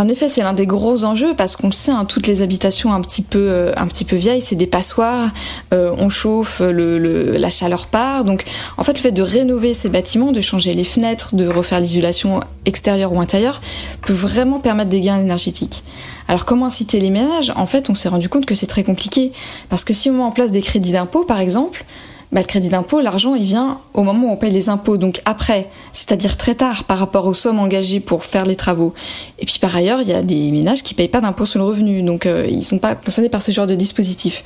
En 0.00 0.08
effet, 0.08 0.28
c'est 0.28 0.42
l'un 0.42 0.54
des 0.54 0.66
gros 0.66 1.04
enjeux 1.04 1.34
parce 1.36 1.56
qu'on 1.56 1.66
le 1.66 1.72
sait, 1.72 1.90
hein, 1.90 2.04
toutes 2.06 2.26
les 2.26 2.40
habitations 2.40 2.94
un 2.94 3.00
petit 3.00 3.22
peu, 3.22 3.38
euh, 3.38 3.72
un 3.76 3.86
petit 3.86 4.04
peu 4.04 4.16
vieilles, 4.16 4.40
c'est 4.40 4.56
des 4.56 4.66
passoires. 4.66 5.30
Euh, 5.74 5.94
on 5.98 6.08
chauffe, 6.08 6.60
la 6.60 7.50
chaleur 7.50 7.86
part. 7.86 8.24
Donc, 8.24 8.44
en 8.78 8.84
fait, 8.84 8.94
le 8.94 9.00
fait 9.00 9.12
de 9.12 9.22
rénover 9.22 9.74
ces 9.74 9.88
bâtiments, 9.88 10.32
de 10.32 10.40
changer 10.40 10.72
les 10.72 10.84
fenêtres, 10.84 11.34
de 11.34 11.46
refaire 11.46 11.80
l'isolation 11.80 12.40
extérieure 12.64 13.12
ou 13.12 13.20
intérieure, 13.20 13.60
peut 14.06 14.12
vraiment 14.12 14.60
permettre 14.60 14.90
des 14.90 15.00
gains 15.00 15.20
énergétiques. 15.20 15.82
Alors, 16.28 16.44
comment 16.44 16.66
inciter 16.66 16.98
les 16.98 17.10
ménages? 17.10 17.52
En 17.56 17.66
fait, 17.66 17.90
on 17.90 17.94
s'est 17.94 18.08
rendu 18.08 18.28
compte 18.28 18.46
que 18.46 18.54
c'est 18.54 18.66
très 18.66 18.84
compliqué 18.84 19.32
parce 19.68 19.84
que 19.84 19.92
si 19.92 20.08
on 20.08 20.14
met 20.14 20.22
en 20.22 20.30
place 20.30 20.50
des 20.52 20.62
crédits 20.62 20.92
d'impôt, 20.92 21.24
par 21.24 21.40
exemple, 21.40 21.84
bah, 22.32 22.40
le 22.40 22.46
crédit 22.46 22.70
d'impôt, 22.70 23.02
l'argent, 23.02 23.34
il 23.34 23.44
vient 23.44 23.78
au 23.92 24.02
moment 24.02 24.28
où 24.28 24.32
on 24.32 24.36
paye 24.36 24.50
les 24.50 24.70
impôts, 24.70 24.96
donc 24.96 25.20
après, 25.26 25.68
c'est-à-dire 25.92 26.38
très 26.38 26.54
tard 26.54 26.84
par 26.84 26.98
rapport 26.98 27.26
aux 27.26 27.34
sommes 27.34 27.58
engagées 27.58 28.00
pour 28.00 28.24
faire 28.24 28.46
les 28.46 28.56
travaux. 28.56 28.94
Et 29.38 29.44
puis 29.44 29.58
par 29.60 29.76
ailleurs, 29.76 30.00
il 30.00 30.08
y 30.08 30.14
a 30.14 30.22
des 30.22 30.50
ménages 30.50 30.82
qui 30.82 30.94
payent 30.94 31.08
pas 31.08 31.20
d'impôt 31.20 31.44
sur 31.44 31.58
le 31.58 31.66
revenu, 31.66 32.02
donc 32.02 32.24
euh, 32.24 32.46
ils 32.50 32.64
sont 32.64 32.78
pas 32.78 32.94
concernés 32.94 33.28
par 33.28 33.42
ce 33.42 33.52
genre 33.52 33.66
de 33.66 33.74
dispositif. 33.74 34.44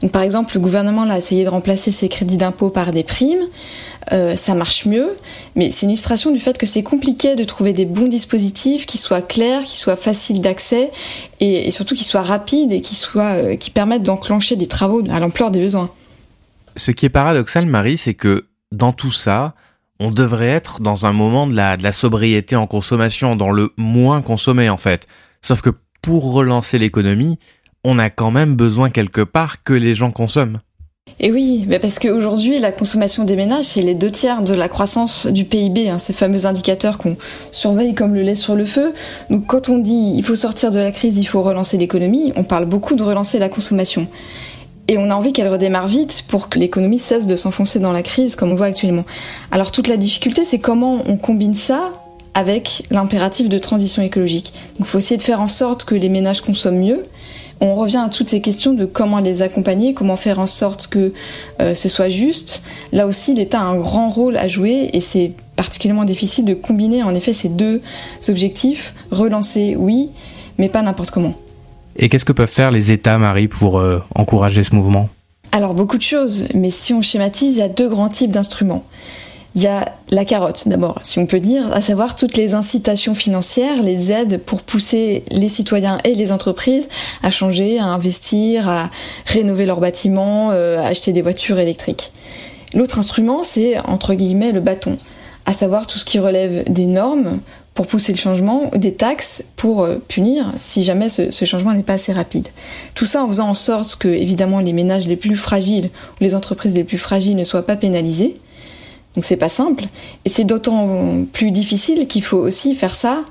Donc 0.00 0.12
par 0.12 0.22
exemple, 0.22 0.54
le 0.54 0.60
gouvernement 0.60 1.02
a 1.02 1.18
essayé 1.18 1.42
de 1.42 1.48
remplacer 1.48 1.90
ces 1.90 2.08
crédits 2.08 2.36
d'impôt 2.36 2.70
par 2.70 2.92
des 2.92 3.02
primes. 3.02 3.42
Euh, 4.12 4.36
ça 4.36 4.54
marche 4.54 4.86
mieux, 4.86 5.16
mais 5.56 5.72
c'est 5.72 5.86
une 5.86 5.90
illustration 5.90 6.30
du 6.30 6.38
fait 6.38 6.56
que 6.56 6.66
c'est 6.66 6.82
compliqué 6.84 7.34
de 7.34 7.42
trouver 7.42 7.72
des 7.72 7.86
bons 7.86 8.06
dispositifs 8.06 8.86
qui 8.86 8.98
soient 8.98 9.22
clairs, 9.22 9.64
qui 9.64 9.78
soient 9.78 9.96
faciles 9.96 10.40
d'accès 10.40 10.92
et, 11.40 11.70
surtout 11.72 11.96
qui 11.96 12.04
soient 12.04 12.22
rapides 12.22 12.72
et 12.72 12.80
qui 12.80 12.94
soient 12.94 13.32
euh, 13.32 13.56
qui 13.56 13.70
permettent 13.70 14.02
d'enclencher 14.04 14.54
des 14.54 14.66
travaux 14.68 15.02
à 15.10 15.18
l'ampleur 15.18 15.50
des 15.50 15.58
besoins 15.58 15.90
ce 16.76 16.90
qui 16.90 17.06
est 17.06 17.10
paradoxal, 17.10 17.66
Marie, 17.66 17.98
c'est 17.98 18.14
que 18.14 18.46
dans 18.72 18.92
tout 18.92 19.12
ça, 19.12 19.54
on 20.00 20.10
devrait 20.10 20.48
être 20.48 20.80
dans 20.80 21.06
un 21.06 21.12
moment 21.12 21.46
de 21.46 21.54
la, 21.54 21.92
sobriété 21.92 22.56
en 22.56 22.66
consommation, 22.66 23.36
dans 23.36 23.52
le 23.52 23.70
moins 23.76 24.22
consommé 24.22 24.68
en 24.68 24.76
fait. 24.76 25.06
Sauf 25.42 25.60
que 25.60 25.70
pour 26.02 26.32
relancer 26.32 26.78
l'économie, 26.78 27.38
on 27.84 27.98
a 27.98 28.10
quand 28.10 28.30
même 28.30 28.56
besoin 28.56 28.90
quelque 28.90 29.20
part 29.20 29.62
que 29.62 29.72
les 29.72 29.94
gens 29.94 30.10
consomment. 30.10 30.60
Et 31.20 31.30
oui, 31.30 31.64
mais 31.68 31.78
parce 31.78 31.98
qu'aujourd'hui, 31.98 32.58
la 32.58 32.72
consommation 32.72 33.24
des 33.24 33.36
ménages, 33.36 33.66
c'est 33.66 33.82
les 33.82 33.94
deux 33.94 34.10
tiers 34.10 34.42
de 34.42 34.54
la 34.54 34.68
croissance 34.68 35.26
du 35.26 35.44
PIB, 35.44 35.88
hein, 35.88 35.98
ces 35.98 36.12
fameux 36.12 36.46
indicateurs 36.46 36.98
qu'on 36.98 37.16
surveille 37.52 37.94
comme 37.94 38.14
le 38.14 38.22
lait 38.22 38.34
sur 38.34 38.56
le 38.56 38.64
feu. 38.64 38.92
Donc 39.30 39.46
quand 39.46 39.68
on 39.68 39.78
dit 39.78 40.14
il 40.16 40.24
faut 40.24 40.34
sortir 40.34 40.70
de 40.70 40.80
la 40.80 40.90
crise, 40.90 41.16
il 41.16 41.24
faut 41.24 41.42
relancer 41.42 41.76
l'économie, 41.76 42.32
on 42.36 42.42
parle 42.42 42.64
beaucoup 42.64 42.96
de 42.96 43.02
relancer 43.02 43.38
la 43.38 43.48
consommation. 43.48 44.08
Et 44.88 44.98
on 44.98 45.10
a 45.10 45.14
envie 45.14 45.32
qu'elle 45.32 45.48
redémarre 45.48 45.88
vite 45.88 46.24
pour 46.28 46.48
que 46.48 46.58
l'économie 46.58 46.98
cesse 46.98 47.26
de 47.26 47.36
s'enfoncer 47.36 47.78
dans 47.78 47.92
la 47.92 48.02
crise 48.02 48.36
comme 48.36 48.52
on 48.52 48.54
voit 48.54 48.66
actuellement. 48.66 49.04
Alors 49.50 49.72
toute 49.72 49.88
la 49.88 49.96
difficulté, 49.96 50.44
c'est 50.44 50.58
comment 50.58 51.02
on 51.06 51.16
combine 51.16 51.54
ça 51.54 51.90
avec 52.34 52.82
l'impératif 52.90 53.48
de 53.48 53.58
transition 53.58 54.02
écologique. 54.02 54.52
Il 54.78 54.84
faut 54.84 54.98
essayer 54.98 55.16
de 55.16 55.22
faire 55.22 55.40
en 55.40 55.46
sorte 55.46 55.84
que 55.84 55.94
les 55.94 56.08
ménages 56.08 56.42
consomment 56.42 56.80
mieux. 56.80 57.02
On 57.60 57.76
revient 57.76 58.02
à 58.04 58.08
toutes 58.08 58.28
ces 58.28 58.40
questions 58.40 58.74
de 58.74 58.84
comment 58.84 59.20
les 59.20 59.40
accompagner, 59.40 59.94
comment 59.94 60.16
faire 60.16 60.40
en 60.40 60.46
sorte 60.46 60.88
que 60.88 61.12
euh, 61.60 61.74
ce 61.74 61.88
soit 61.88 62.08
juste. 62.08 62.62
Là 62.92 63.06
aussi, 63.06 63.34
l'État 63.34 63.60
a 63.60 63.64
un 63.64 63.76
grand 63.76 64.10
rôle 64.10 64.36
à 64.36 64.48
jouer 64.48 64.90
et 64.92 65.00
c'est 65.00 65.32
particulièrement 65.56 66.04
difficile 66.04 66.44
de 66.44 66.54
combiner 66.54 67.04
en 67.04 67.14
effet 67.14 67.32
ces 67.32 67.48
deux 67.48 67.80
objectifs. 68.28 68.94
Relancer, 69.12 69.76
oui, 69.78 70.10
mais 70.58 70.68
pas 70.68 70.82
n'importe 70.82 71.12
comment. 71.12 71.34
Et 71.96 72.08
qu'est-ce 72.08 72.24
que 72.24 72.32
peuvent 72.32 72.50
faire 72.50 72.70
les 72.70 72.92
États, 72.92 73.18
Marie, 73.18 73.48
pour 73.48 73.78
euh, 73.78 74.02
encourager 74.14 74.62
ce 74.62 74.74
mouvement? 74.74 75.08
Alors 75.52 75.74
beaucoup 75.74 75.98
de 75.98 76.02
choses, 76.02 76.48
mais 76.54 76.70
si 76.70 76.92
on 76.92 77.02
schématise, 77.02 77.56
il 77.56 77.60
y 77.60 77.62
a 77.62 77.68
deux 77.68 77.88
grands 77.88 78.08
types 78.08 78.32
d'instruments. 78.32 78.84
Il 79.54 79.62
y 79.62 79.68
a 79.68 79.92
la 80.10 80.24
carotte 80.24 80.66
d'abord, 80.66 80.98
si 81.04 81.20
on 81.20 81.26
peut 81.26 81.38
dire, 81.38 81.72
à 81.72 81.80
savoir 81.80 82.16
toutes 82.16 82.36
les 82.36 82.54
incitations 82.54 83.14
financières, 83.14 83.80
les 83.84 84.10
aides 84.10 84.40
pour 84.40 84.62
pousser 84.62 85.22
les 85.30 85.48
citoyens 85.48 85.98
et 86.02 86.16
les 86.16 86.32
entreprises 86.32 86.88
à 87.22 87.30
changer, 87.30 87.78
à 87.78 87.84
investir, 87.84 88.68
à 88.68 88.90
rénover 89.26 89.64
leurs 89.64 89.78
bâtiments, 89.78 90.50
euh, 90.50 90.80
à 90.80 90.88
acheter 90.88 91.12
des 91.12 91.22
voitures 91.22 91.60
électriques. 91.60 92.10
L'autre 92.74 92.98
instrument, 92.98 93.44
c'est 93.44 93.78
entre 93.78 94.14
guillemets 94.14 94.50
le 94.50 94.60
bâton, 94.60 94.96
à 95.46 95.52
savoir 95.52 95.86
tout 95.86 95.98
ce 95.98 96.04
qui 96.04 96.18
relève 96.18 96.64
des 96.68 96.86
normes 96.86 97.38
pour 97.74 97.88
pousser 97.88 98.12
le 98.12 98.18
changement, 98.18 98.70
des 98.76 98.94
taxes 98.94 99.44
pour 99.56 99.82
euh, 99.82 99.96
punir 100.06 100.52
si 100.56 100.84
jamais 100.84 101.08
ce, 101.08 101.44
changement 101.44 101.74
n'est 101.74 101.82
pas 101.82 101.94
assez 101.94 102.12
rapide. 102.12 102.48
Tout 102.94 103.04
ça 103.04 103.22
en 103.24 103.28
faisant 103.28 103.48
en 103.48 103.54
sorte 103.54 103.96
que, 103.96 104.08
évidemment, 104.08 104.60
les 104.60 104.72
ménages 104.72 105.08
les 105.08 105.16
plus 105.16 105.36
fragiles 105.36 105.90
ou 106.20 106.24
les 106.24 106.36
entreprises 106.36 106.74
les 106.74 106.84
plus 106.84 106.98
fragiles 106.98 107.36
ne 107.36 107.44
soient 107.44 107.66
pas 107.66 107.76
pénalisées, 107.76 108.34
donc 109.16 109.24
c'est 109.24 109.36
pas 109.36 109.48
simple. 109.48 109.84
Et 110.24 110.28
c'est 110.28 110.44
d'autant 110.44 111.24
plus 111.32 111.50
difficile 111.50 112.06
qu'il 112.06 112.22
faut 112.22 112.38
aussi 112.38 112.74
faire 112.74 112.94
ça 112.94 113.22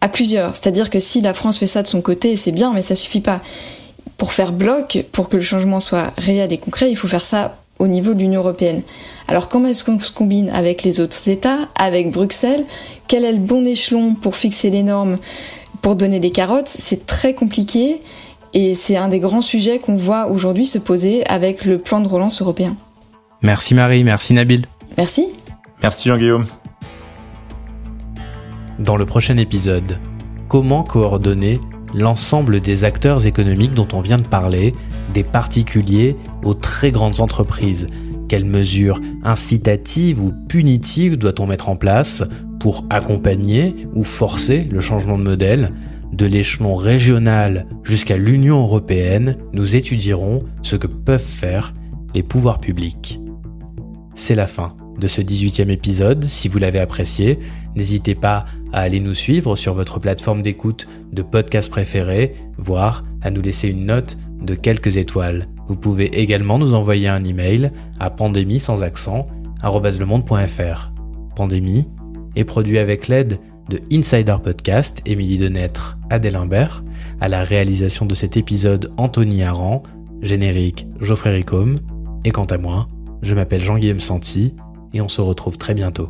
à 0.00 0.08
plusieurs. 0.08 0.56
C'est-à-dire 0.56 0.88
que 0.88 1.00
si 1.00 1.20
la 1.20 1.34
France 1.34 1.58
fait 1.58 1.66
ça 1.66 1.82
de 1.82 1.88
son 1.88 2.00
côté, 2.00 2.36
c'est 2.36 2.52
bien, 2.52 2.72
mais 2.72 2.82
ça 2.82 2.94
suffit 2.94 3.20
pas. 3.20 3.40
Pour 4.16 4.32
faire 4.32 4.52
bloc, 4.52 5.04
pour 5.12 5.28
que 5.28 5.36
le 5.36 5.42
changement 5.42 5.80
soit 5.80 6.12
réel 6.16 6.52
et 6.52 6.58
concret, 6.58 6.90
il 6.90 6.96
faut 6.96 7.08
faire 7.08 7.24
ça 7.24 7.59
au 7.80 7.88
niveau 7.88 8.14
de 8.14 8.20
l'Union 8.20 8.40
européenne. 8.40 8.82
Alors 9.26 9.48
comment 9.48 9.68
est-ce 9.68 9.82
qu'on 9.82 9.98
se 9.98 10.12
combine 10.12 10.50
avec 10.50 10.84
les 10.84 11.00
autres 11.00 11.28
États, 11.28 11.68
avec 11.74 12.10
Bruxelles? 12.12 12.64
Quel 13.08 13.24
est 13.24 13.32
le 13.32 13.38
bon 13.38 13.66
échelon 13.66 14.14
pour 14.14 14.36
fixer 14.36 14.70
les 14.70 14.84
normes, 14.84 15.18
pour 15.82 15.96
donner 15.96 16.20
des 16.20 16.30
carottes? 16.30 16.68
C'est 16.68 17.06
très 17.06 17.34
compliqué 17.34 18.00
et 18.54 18.74
c'est 18.74 18.96
un 18.96 19.08
des 19.08 19.18
grands 19.18 19.42
sujets 19.42 19.78
qu'on 19.78 19.96
voit 19.96 20.28
aujourd'hui 20.28 20.66
se 20.66 20.78
poser 20.78 21.26
avec 21.26 21.64
le 21.64 21.78
plan 21.78 22.00
de 22.00 22.08
relance 22.08 22.40
européen. 22.40 22.76
Merci 23.42 23.74
Marie, 23.74 24.04
merci 24.04 24.34
Nabil. 24.34 24.66
Merci. 24.96 25.26
Merci 25.82 26.08
Jean-Guillaume. 26.08 26.46
Dans 28.78 28.96
le 28.96 29.06
prochain 29.06 29.36
épisode, 29.36 29.98
comment 30.48 30.82
coordonner 30.82 31.60
l'ensemble 31.94 32.60
des 32.60 32.84
acteurs 32.84 33.26
économiques 33.26 33.74
dont 33.74 33.88
on 33.92 34.00
vient 34.00 34.18
de 34.18 34.26
parler, 34.26 34.74
des 35.14 35.24
particuliers 35.24 36.16
aux 36.44 36.54
très 36.54 36.92
grandes 36.92 37.20
entreprises. 37.20 37.86
Quelles 38.28 38.44
mesures 38.44 39.00
incitatives 39.24 40.22
ou 40.22 40.32
punitives 40.48 41.16
doit-on 41.16 41.46
mettre 41.46 41.68
en 41.68 41.76
place 41.76 42.22
pour 42.60 42.84
accompagner 42.90 43.74
ou 43.94 44.04
forcer 44.04 44.68
le 44.70 44.80
changement 44.80 45.18
de 45.18 45.24
modèle? 45.24 45.72
De 46.12 46.26
l'échelon 46.26 46.74
régional 46.74 47.66
jusqu'à 47.84 48.16
l'Union 48.16 48.60
européenne, 48.62 49.36
nous 49.52 49.76
étudierons 49.76 50.44
ce 50.62 50.76
que 50.76 50.88
peuvent 50.88 51.20
faire 51.20 51.72
les 52.14 52.22
pouvoirs 52.22 52.60
publics. 52.60 53.20
C'est 54.14 54.34
la 54.34 54.46
fin 54.46 54.74
de 55.00 55.08
ce 55.08 55.20
18e 55.20 55.70
épisode. 55.70 56.24
Si 56.24 56.46
vous 56.48 56.58
l'avez 56.58 56.78
apprécié, 56.78 57.38
n'hésitez 57.74 58.14
pas 58.14 58.44
à 58.72 58.80
aller 58.80 59.00
nous 59.00 59.14
suivre 59.14 59.56
sur 59.56 59.74
votre 59.74 59.98
plateforme 59.98 60.42
d'écoute 60.42 60.86
de 61.12 61.22
podcast 61.22 61.70
préférée, 61.70 62.34
voire 62.58 63.02
à 63.22 63.30
nous 63.30 63.42
laisser 63.42 63.68
une 63.68 63.86
note 63.86 64.18
de 64.40 64.54
quelques 64.54 64.96
étoiles. 64.96 65.48
Vous 65.66 65.76
pouvez 65.76 66.20
également 66.20 66.58
nous 66.58 66.74
envoyer 66.74 67.08
un 67.08 67.24
email 67.24 67.72
à 67.98 68.10
pandémie 68.10 68.60
sans 68.60 68.82
accent 68.82 69.24
@lemonde.fr. 69.62 70.92
Pandémie 71.34 71.88
est 72.36 72.44
produit 72.44 72.78
avec 72.78 73.08
l'aide 73.08 73.38
de 73.68 73.80
Insider 73.92 74.36
Podcast, 74.42 75.00
Émilie 75.06 75.38
Denêtre, 75.38 75.98
Adèle 76.10 76.36
Imbert, 76.36 76.82
à 77.20 77.28
la 77.28 77.44
réalisation 77.44 78.04
de 78.04 78.14
cet 78.14 78.36
épisode 78.36 78.92
Anthony 78.96 79.42
Aran, 79.42 79.82
générique 80.22 80.86
Geoffrey 81.00 81.32
Ricôme, 81.32 81.76
et 82.24 82.30
quant 82.30 82.44
à 82.44 82.58
moi, 82.58 82.88
je 83.22 83.34
m'appelle 83.34 83.60
Jean-Guillaume 83.60 84.00
Santi 84.00 84.54
et 84.92 85.00
on 85.00 85.08
se 85.08 85.20
retrouve 85.20 85.58
très 85.58 85.74
bientôt. 85.74 86.08